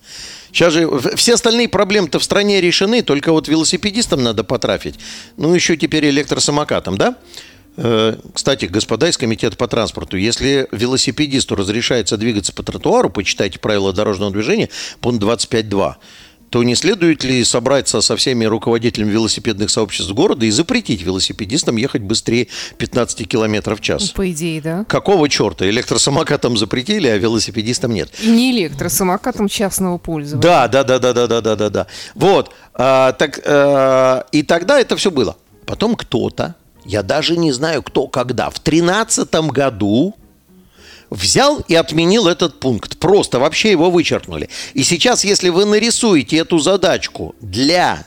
Сейчас 0.51 0.73
же 0.73 0.89
все 1.15 1.35
остальные 1.35 1.69
проблемы-то 1.69 2.19
в 2.19 2.23
стране 2.25 2.59
решены, 2.59 3.01
только 3.01 3.31
вот 3.31 3.47
велосипедистам 3.47 4.23
надо 4.23 4.43
потрафить. 4.43 4.95
Ну, 5.37 5.55
еще 5.55 5.77
теперь 5.77 6.09
электросамокатам, 6.09 6.97
да? 6.97 7.15
Э, 7.77 8.15
кстати, 8.33 8.65
господа 8.65 9.07
из 9.07 9.17
комитета 9.17 9.55
по 9.55 9.67
транспорту, 9.67 10.17
если 10.17 10.67
велосипедисту 10.71 11.55
разрешается 11.55 12.17
двигаться 12.17 12.51
по 12.51 12.63
тротуару, 12.63 13.09
почитайте 13.09 13.59
правила 13.59 13.93
дорожного 13.93 14.31
движения, 14.31 14.69
пункт 14.99 15.23
25.2, 15.23 15.95
то 16.49 16.63
не 16.63 16.75
следует 16.75 17.23
ли 17.23 17.43
собраться 17.43 18.01
со 18.01 18.15
всеми 18.15 18.45
руководителями 18.45 19.11
велосипедных 19.11 19.69
сообществ 19.69 20.11
города 20.13 20.45
и 20.45 20.49
запретить 20.49 21.01
велосипедистам 21.01 21.75
ехать 21.75 22.01
быстрее 22.01 22.47
15 22.77 23.27
км 23.27 23.75
в 23.75 23.81
час? 23.81 24.09
По 24.11 24.31
идее, 24.31 24.61
да. 24.61 24.85
Какого 24.85 25.29
черта? 25.29 25.69
Электросамокатам 25.69 26.57
запретили, 26.57 27.07
а 27.07 27.17
велосипедистам 27.17 27.93
нет. 27.93 28.09
И 28.21 28.29
не 28.29 28.51
электросамокатам 28.51 29.49
частного 29.49 29.97
пользования. 29.97 30.41
Да, 30.41 30.67
да, 30.67 30.83
да, 30.83 30.99
да, 30.99 31.13
да, 31.13 31.27
да, 31.27 31.41
да, 31.41 31.55
да, 31.55 31.69
да. 31.69 31.87
Вот. 32.15 32.53
А, 32.73 33.11
так, 33.13 33.41
а, 33.45 34.25
и 34.31 34.41
тогда 34.41 34.79
это 34.79 34.95
все 34.95 35.11
было. 35.11 35.35
Потом 35.65 35.97
кто-то, 35.97 36.55
я 36.87 37.03
даже 37.03 37.37
не 37.37 37.51
знаю 37.51 37.83
кто 37.83 38.07
когда, 38.07 38.49
в 38.49 38.63
2013 38.63 39.29
году 39.51 40.15
взял 41.09 41.63
и 41.67 41.75
отменил 41.75 42.27
этот 42.27 42.59
пункт. 42.59 42.97
Просто 42.97 43.39
вообще 43.39 43.71
его 43.71 43.91
вычеркнули. 43.91 44.49
И 44.73 44.83
сейчас, 44.83 45.23
если 45.23 45.49
вы 45.49 45.65
нарисуете 45.65 46.37
эту 46.37 46.59
задачку 46.59 47.35
для 47.41 48.05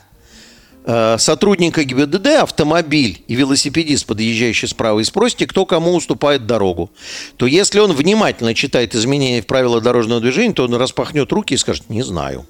э, 0.85 1.17
сотрудника 1.17 1.83
ГИБДД, 1.83 2.27
автомобиль 2.41 3.23
и 3.27 3.35
велосипедист, 3.35 4.05
подъезжающий 4.05 4.67
справа, 4.67 4.99
и 4.99 5.03
спросите, 5.03 5.47
кто 5.47 5.65
кому 5.65 5.95
уступает 5.95 6.45
дорогу, 6.45 6.91
то 7.37 7.45
если 7.45 7.79
он 7.79 7.93
внимательно 7.93 8.53
читает 8.53 8.95
изменения 8.95 9.41
в 9.41 9.47
правила 9.47 9.81
дорожного 9.81 10.21
движения, 10.21 10.53
то 10.53 10.63
он 10.63 10.73
распахнет 10.75 11.31
руки 11.31 11.53
и 11.53 11.57
скажет 11.57 11.89
«не 11.89 12.03
знаю». 12.03 12.45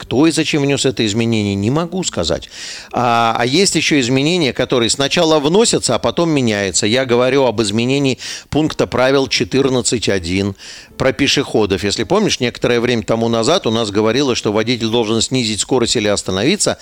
Кто 0.00 0.26
и 0.26 0.30
зачем 0.30 0.62
внес 0.62 0.86
это 0.86 1.04
изменение, 1.04 1.54
не 1.54 1.70
могу 1.70 2.02
сказать. 2.04 2.48
А, 2.90 3.36
а 3.38 3.44
есть 3.44 3.74
еще 3.76 4.00
изменения, 4.00 4.54
которые 4.54 4.88
сначала 4.88 5.38
вносятся, 5.40 5.94
а 5.94 5.98
потом 5.98 6.30
меняются. 6.30 6.86
Я 6.86 7.04
говорю 7.04 7.44
об 7.44 7.60
изменении 7.60 8.18
пункта 8.48 8.86
правил 8.86 9.26
14.1 9.26 10.54
про 11.00 11.14
пешеходов. 11.14 11.82
Если 11.82 12.04
помнишь, 12.04 12.40
некоторое 12.40 12.78
время 12.78 13.02
тому 13.02 13.30
назад 13.30 13.66
у 13.66 13.70
нас 13.70 13.90
говорилось, 13.90 14.36
что 14.36 14.52
водитель 14.52 14.88
должен 14.88 15.22
снизить 15.22 15.60
скорость 15.60 15.96
или 15.96 16.08
остановиться 16.08 16.76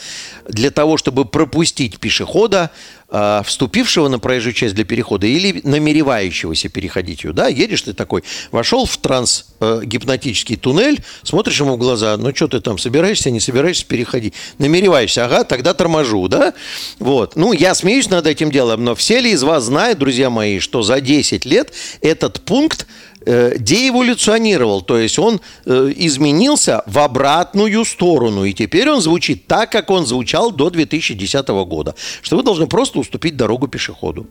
для 0.49 0.73
того, 0.73 0.97
чтобы 0.97 1.25
пропустить 1.25 2.01
пешехода, 2.01 2.73
э, 3.11 3.43
вступившего 3.45 4.09
на 4.09 4.19
проезжую 4.19 4.55
часть 4.55 4.75
для 4.75 4.85
перехода 4.85 5.29
или 5.29 5.61
намеревающегося 5.63 6.69
переходить 6.69 7.23
ее. 7.23 7.33
Да, 7.33 7.47
едешь 7.47 7.83
ты 7.83 7.93
такой, 7.93 8.25
вошел 8.51 8.87
в 8.87 8.97
трансгипнотический 8.97 10.57
э, 10.57 10.59
туннель, 10.59 11.01
смотришь 11.23 11.61
ему 11.61 11.77
в 11.77 11.79
глаза, 11.79 12.17
ну 12.17 12.35
что 12.35 12.49
ты 12.49 12.61
там, 12.61 12.77
собираешься, 12.77 13.31
не 13.31 13.39
собираешься 13.39 13.87
переходить? 13.87 14.35
Намереваешься, 14.59 15.27
ага, 15.27 15.45
тогда 15.45 15.75
торможу, 15.75 16.27
да? 16.27 16.55
Вот. 16.99 17.37
Ну, 17.37 17.53
я 17.53 17.77
смеюсь 17.77 18.11
над 18.11 18.27
этим 18.27 18.51
делом, 18.51 18.83
но 18.83 18.97
все 18.97 19.21
ли 19.21 19.31
из 19.31 19.45
вас 19.45 19.63
знают, 19.63 20.01
друзья 20.01 20.29
мои, 20.29 20.59
что 20.59 20.83
за 20.83 21.01
10 21.01 21.45
лет 21.45 21.73
этот 22.01 22.41
пункт 22.41 22.89
деэволюционировал, 23.59 24.83
то 24.83 24.99
есть 24.99 25.19
он 25.19 25.41
э, 25.67 25.93
изменился 25.97 26.83
в 26.87 26.99
обратную 26.99 27.85
сторону, 27.85 28.45
и 28.45 28.53
теперь 28.53 28.91
он 28.91 29.01
звучит 29.01 29.47
так, 29.47 29.71
как 29.71 29.91
он 29.91 30.07
звучал 30.07 30.51
до 30.51 30.71
2010 30.71 31.49
года, 31.49 31.95
что 32.23 32.37
вы 32.37 32.43
должны 32.43 32.67
просто 32.67 32.99
уступить 32.99 33.37
дорогу 33.37 33.69
пешеходу 33.69 34.27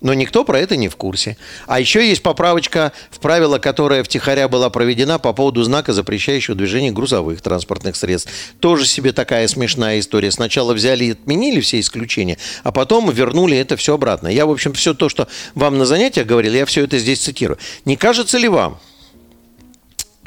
но 0.00 0.12
никто 0.12 0.44
про 0.44 0.58
это 0.58 0.76
не 0.76 0.88
в 0.88 0.96
курсе. 0.96 1.36
А 1.66 1.80
еще 1.80 2.06
есть 2.06 2.22
поправочка 2.22 2.92
в 3.10 3.20
правило, 3.20 3.58
которая 3.58 4.02
втихаря 4.02 4.48
была 4.48 4.68
проведена 4.70 5.18
по 5.18 5.32
поводу 5.32 5.62
знака, 5.62 5.92
запрещающего 5.92 6.54
движение 6.56 6.92
грузовых 6.92 7.40
транспортных 7.40 7.96
средств. 7.96 8.30
Тоже 8.60 8.86
себе 8.86 9.12
такая 9.12 9.48
смешная 9.48 10.00
история. 10.00 10.30
Сначала 10.30 10.74
взяли 10.74 11.04
и 11.04 11.12
отменили 11.12 11.60
все 11.60 11.80
исключения, 11.80 12.38
а 12.64 12.72
потом 12.72 13.10
вернули 13.10 13.56
это 13.56 13.76
все 13.76 13.94
обратно. 13.94 14.28
Я, 14.28 14.46
в 14.46 14.50
общем, 14.50 14.72
все 14.74 14.94
то, 14.94 15.08
что 15.08 15.28
вам 15.54 15.78
на 15.78 15.86
занятиях 15.86 16.26
говорил, 16.26 16.52
я 16.52 16.66
все 16.66 16.84
это 16.84 16.98
здесь 16.98 17.20
цитирую. 17.20 17.58
Не 17.84 17.96
кажется 17.96 18.36
ли 18.36 18.48
вам, 18.48 18.78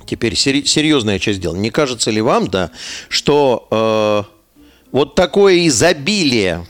теперь 0.08 0.36
серьезная 0.36 1.20
часть 1.20 1.40
дела, 1.40 1.56
не 1.56 1.70
кажется 1.70 2.10
ли 2.10 2.22
вам, 2.22 2.48
да, 2.48 2.72
что 3.10 3.68
э, 3.70 4.38
вот 4.92 5.16
такое 5.16 5.68
изобилие 5.68 6.66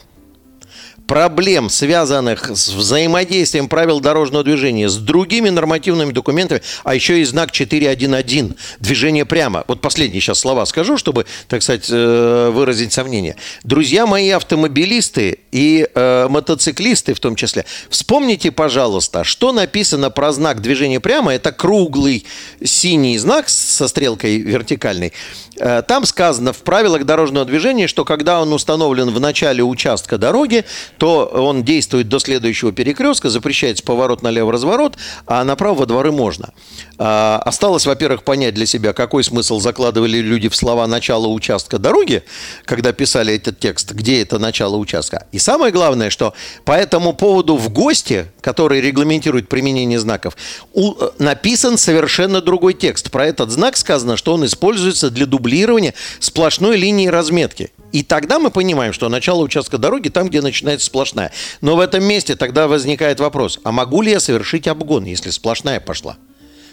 проблем, 1.07 1.69
связанных 1.69 2.51
с 2.53 2.69
взаимодействием 2.69 3.69
правил 3.69 3.99
дорожного 3.99 4.43
движения 4.43 4.89
с 4.89 4.97
другими 4.97 5.49
нормативными 5.49 6.11
документами, 6.11 6.61
а 6.83 6.93
еще 6.93 7.21
и 7.21 7.23
знак 7.23 7.51
4.1.1 7.51 8.55
движение 8.79 9.25
прямо. 9.25 9.63
Вот 9.67 9.81
последние 9.81 10.21
сейчас 10.21 10.39
слова 10.39 10.65
скажу, 10.65 10.97
чтобы, 10.97 11.25
так 11.47 11.63
сказать, 11.63 11.87
э, 11.89 12.49
выразить 12.53 12.93
сомнение. 12.93 13.37
Друзья 13.63 14.05
мои 14.05 14.29
автомобилисты 14.29 15.39
и 15.51 15.87
э, 15.93 16.27
мотоциклисты 16.29 17.13
в 17.13 17.19
том 17.19 17.35
числе, 17.35 17.65
вспомните, 17.89 18.51
пожалуйста, 18.51 19.23
что 19.23 19.51
написано 19.53 20.09
про 20.09 20.31
знак 20.31 20.61
движения 20.61 20.99
прямо. 20.99 21.33
Это 21.33 21.51
круглый 21.51 22.25
синий 22.63 23.17
знак 23.17 23.49
со 23.49 23.87
стрелкой 23.87 24.39
вертикальной. 24.39 25.13
Э, 25.59 25.81
там 25.81 26.05
сказано 26.05 26.53
в 26.53 26.57
правилах 26.57 27.05
дорожного 27.05 27.45
движения, 27.45 27.87
что 27.87 28.03
когда 28.05 28.41
он 28.41 28.51
установлен 28.51 29.09
в 29.09 29.19
начале 29.19 29.63
участка 29.63 30.17
дороги, 30.17 30.65
то 30.97 31.25
он 31.25 31.63
действует 31.63 32.09
до 32.09 32.19
следующего 32.19 32.71
перекрестка, 32.71 33.29
запрещается 33.29 33.83
поворот 33.83 34.21
налево-разворот, 34.21 34.97
а 35.25 35.43
направо 35.43 35.77
во 35.77 35.85
дворы 35.85 36.11
можно. 36.11 36.53
А, 36.97 37.41
осталось, 37.45 37.85
во-первых, 37.85 38.23
понять 38.23 38.55
для 38.55 38.65
себя, 38.65 38.93
какой 38.93 39.23
смысл 39.23 39.59
закладывали 39.59 40.17
люди 40.17 40.49
в 40.49 40.55
слова 40.55 40.87
«начало 40.87 41.27
участка 41.27 41.77
дороги», 41.77 42.23
когда 42.65 42.91
писали 42.93 43.35
этот 43.35 43.59
текст, 43.59 43.91
где 43.91 44.21
это 44.21 44.39
начало 44.39 44.77
участка. 44.77 45.27
И 45.31 45.39
самое 45.39 45.71
главное, 45.71 46.09
что 46.09 46.33
по 46.65 46.71
этому 46.71 47.13
поводу 47.13 47.55
в 47.55 47.69
ГОСТе, 47.69 48.31
который 48.41 48.81
регламентирует 48.81 49.47
применение 49.49 49.99
знаков, 49.99 50.35
э, 50.75 50.81
написан 51.19 51.77
совершенно 51.77 52.41
другой 52.41 52.73
текст. 52.73 53.11
Про 53.11 53.27
этот 53.27 53.51
знак 53.51 53.77
сказано, 53.77 54.17
что 54.17 54.33
он 54.33 54.45
используется 54.45 55.09
для 55.09 55.25
дублирования 55.25 55.93
сплошной 56.19 56.77
линии 56.77 57.07
разметки. 57.07 57.71
И 57.91 58.03
тогда 58.03 58.37
мы 58.39 58.51
понимаем, 58.51 58.93
что 58.93 59.07
начало 59.07 59.41
участка 59.41 59.77
дороги 59.77 60.09
там, 60.09 60.27
где 60.29 60.41
начинается 60.41 60.86
сплошная. 60.87 61.31
Но 61.61 61.75
в 61.75 61.79
этом 61.79 62.03
месте 62.03 62.35
тогда 62.35 62.67
возникает 62.67 63.19
вопрос, 63.19 63.59
а 63.63 63.71
могу 63.71 64.01
ли 64.01 64.11
я 64.11 64.19
совершить 64.19 64.67
обгон, 64.67 65.05
если 65.05 65.29
сплошная 65.29 65.79
пошла? 65.79 66.17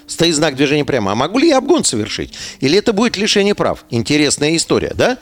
Стоит 0.06 0.34
знак 0.34 0.56
движения 0.56 0.84
прямо. 0.84 1.12
А 1.12 1.14
могу 1.14 1.38
ли 1.38 1.48
я 1.48 1.58
обгон 1.58 1.84
совершить? 1.84 2.34
Или 2.60 2.78
это 2.78 2.92
будет 2.92 3.16
лишение 3.16 3.54
прав? 3.54 3.84
Интересная 3.90 4.56
история, 4.56 4.92
да? 4.94 5.18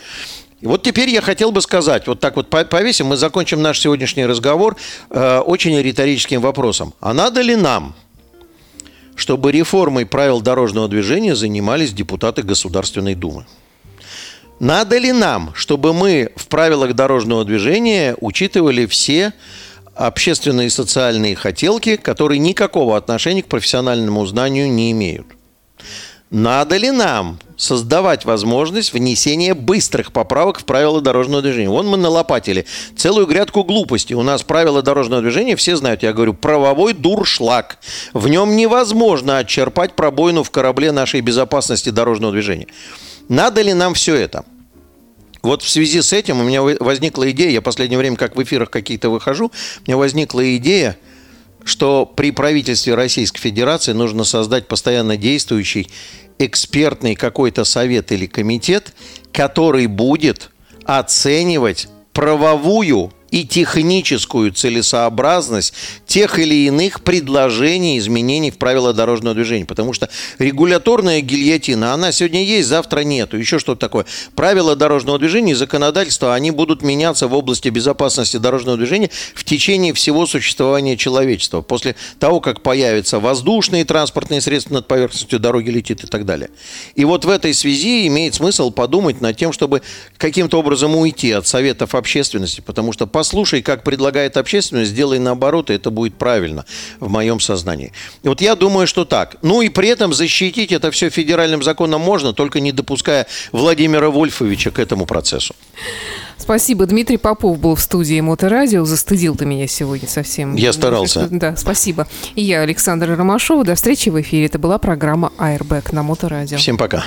И 0.61 0.67
вот 0.67 0.85
теперь 0.85 1.11
я 1.11 1.21
хотел 1.21 1.51
бы 1.51 1.61
сказать, 1.61 2.07
вот 2.07 2.21
так 2.21 2.37
вот 2.37 2.49
повесим, 2.49 3.07
мы 3.07 3.17
закончим 3.17 3.63
наш 3.63 3.81
сегодняшний 3.81 4.27
разговор 4.27 4.77
э, 5.11 5.39
очень 5.39 5.77
риторическим 5.77 6.41
вопросом. 6.41 6.95
А 7.01 7.13
надо 7.13 7.41
ли 7.41 7.57
нам, 7.57 7.97
чтобы 9.17 9.51
реформой 9.51 10.07
правил 10.07 10.41
дорожного 10.41 10.89
движения 10.89 11.35
занимались 11.35 11.93
депутаты 11.93 12.43
Государственной 12.43 13.17
Думы? 13.17 13.45
Надо 14.61 14.99
ли 14.99 15.13
нам, 15.13 15.53
чтобы 15.55 15.93
мы 15.93 16.31
в 16.37 16.47
правилах 16.47 16.95
дорожного 16.95 17.45
движения 17.45 18.17
учитывали 18.21 18.87
все 18.87 19.33
общественные 19.95 20.69
и 20.69 20.71
социальные 20.71 21.37
хотелки, 21.37 21.97
которые 21.97 22.39
никакого 22.39 22.97
отношения 22.97 23.43
к 23.43 23.49
профессиональному 23.49 24.25
знанию 24.27 24.71
не 24.71 24.93
имеют? 24.93 25.27
Надо 26.33 26.79
ли 26.79 26.91
нам 26.91 27.39
создавать 27.59 28.25
возможность 28.25 28.95
внесения 28.95 29.53
быстрых 29.53 30.13
поправок 30.13 30.61
в 30.61 30.65
правила 30.65 31.03
дорожного 31.03 31.43
движения? 31.43 31.69
Вон 31.69 31.87
мы 31.87 31.99
налопатили 31.99 32.65
целую 32.97 33.27
грядку 33.27 33.65
глупостей. 33.65 34.15
У 34.15 34.23
нас 34.23 34.43
правила 34.43 34.81
дорожного 34.81 35.21
движения, 35.21 35.57
все 35.57 35.77
знают, 35.77 36.03
я 36.03 36.15
говорю, 36.15 36.33
правовой 36.33 36.95
дуршлаг. 36.95 37.77
В 38.15 38.29
нем 38.29 38.57
невозможно 38.57 39.37
отчерпать 39.37 39.93
пробоину 39.93 40.43
в 40.43 40.51
корабле 40.51 40.91
нашей 40.91 41.21
безопасности 41.21 41.91
дорожного 41.91 42.33
движения. 42.33 42.69
Надо 43.33 43.63
ли 43.63 43.73
нам 43.73 43.95
все 43.95 44.15
это? 44.15 44.45
Вот 45.43 45.63
в 45.63 45.69
связи 45.71 46.03
с 46.03 46.13
этим 46.13 46.41
у 46.41 46.45
меня 46.45 46.61
возникла 46.61 47.31
идея, 47.31 47.49
я 47.49 47.61
в 47.63 47.65
последнее 47.65 47.97
время 47.97 48.17
как 48.17 48.37
в 48.37 48.43
эфирах 48.43 48.69
какие-то 48.69 49.09
выхожу, 49.09 49.47
у 49.47 49.83
меня 49.87 49.97
возникла 49.97 50.55
идея, 50.59 50.99
что 51.65 52.05
при 52.05 52.31
правительстве 52.31 52.95
Российской 52.95 53.41
Федерации 53.41 53.93
нужно 53.93 54.25
создать 54.25 54.69
постоянно 54.69 55.17
действующий 55.17 55.89
экспертный 56.39 57.15
какой-то 57.15 57.65
совет 57.65 58.13
или 58.13 58.27
комитет, 58.27 58.93
который 59.33 59.87
будет 59.87 60.51
оценивать 60.85 61.89
правовую 62.13 63.15
и 63.33 63.47
техническую 63.47 64.53
целесообразность 64.53 65.73
тех 66.07 66.39
или 66.39 66.67
иных 66.67 67.03
предложений, 67.03 67.99
изменений 67.99 68.51
в 68.51 68.59
правила 68.59 68.93
дорожного 68.93 69.35
движения. 69.35 69.65
Потому 69.65 69.95
что 69.95 70.11
регуляторная 70.39 71.23
гильотина, 71.23 71.95
она 71.95 72.13
сегодня 72.13 72.45
есть, 72.45 72.69
завтра 72.69 73.01
нету. 73.01 73.39
Еще 73.39 73.59
что-то 73.59 73.81
такое. 73.81 74.05
Правила 74.37 74.77
дорожного 74.77 75.19
движения 75.19 75.53
и 75.53 75.55
законодательство, 75.55 76.35
они 76.35 76.51
будут 76.51 76.83
меняться 76.83 77.27
в 77.27 77.35
области 77.35 77.71
безопасности 77.71 78.37
дорожного 78.37 78.77
движения 78.77 79.11
в 79.35 79.45
течение 79.45 79.95
всего 79.95 80.27
существования 80.27 80.99
человечества. 80.99 81.63
После 81.63 81.97
того, 82.19 82.41
как 82.41 82.61
появятся 82.63 83.19
воздушные 83.19 83.87
транспортные 83.87 84.43
средства 84.43 84.75
над 84.75 84.87
поверхностью 84.87 85.41
дороги 85.41 85.71
летит 85.71 86.05
и 86.05 86.07
так 86.07 86.27
далее. 86.27 86.51
И 86.97 87.07
вот 87.07 87.25
в 87.25 87.31
этой 87.31 87.55
связи 87.55 88.07
имеет 88.09 88.35
смысл 88.35 88.71
подумать 88.71 89.23
над 89.23 89.39
тем, 89.39 89.55
чтобы 89.55 89.81
каким-то 90.19 90.59
образом 90.59 90.95
уйти 90.95 91.33
от 91.33 91.47
советов 91.47 91.95
общественности, 91.95 92.61
потому 92.61 92.93
что, 92.93 93.07
по 93.07 93.22
послушай, 93.23 93.63
как 93.63 93.85
предлагает 93.85 94.37
общественность, 94.37 94.91
сделай 94.91 95.21
наоборот, 95.21 95.71
и 95.71 95.75
это 95.75 95.93
будет 95.93 96.15
правильно 96.15 96.65
в 96.99 97.09
моем 97.09 97.39
сознании. 97.39 97.93
И 98.25 98.29
вот 98.29 98.41
я 98.41 98.57
думаю, 98.57 98.89
что 98.89 99.05
так. 99.05 99.37
Ну 99.43 99.63
и 99.63 99.69
при 99.69 99.91
этом 99.91 100.13
защитить 100.13 100.73
это 100.73 100.91
все 100.91 101.09
федеральным 101.09 101.63
законом 101.63 102.01
можно, 102.01 102.33
только 102.33 102.59
не 102.59 102.73
допуская 102.73 103.29
Владимира 103.53 104.11
Вольфовича 104.11 104.73
к 104.73 104.81
этому 104.81 105.07
процессу. 105.07 105.55
Спасибо. 106.37 106.87
Дмитрий 106.87 107.17
Попов 107.17 107.61
был 107.61 107.77
в 107.77 107.81
студии 107.81 108.21
Моторадио. 108.21 108.85
Застыдил 108.85 109.37
ты 109.37 109.47
меня 109.47 109.69
сегодня 109.69 110.09
совсем. 110.09 110.57
Я 110.57 110.73
старался. 110.73 111.29
Да, 111.43 111.57
спасибо. 111.57 112.09
И 112.35 112.43
я, 112.43 112.63
Александра 112.63 113.15
Ромашова. 113.15 113.63
До 113.63 113.77
встречи 113.77 114.09
в 114.09 114.21
эфире. 114.21 114.47
Это 114.47 114.59
была 114.59 114.79
программа 114.79 115.31
Airbag 115.39 115.95
на 115.95 116.03
Моторадио. 116.03 116.59
Всем 116.59 116.77
пока. 116.77 117.05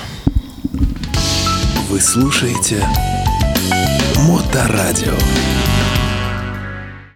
Вы 1.90 2.00
слушаете 2.00 2.88
Моторадио. 4.28 5.14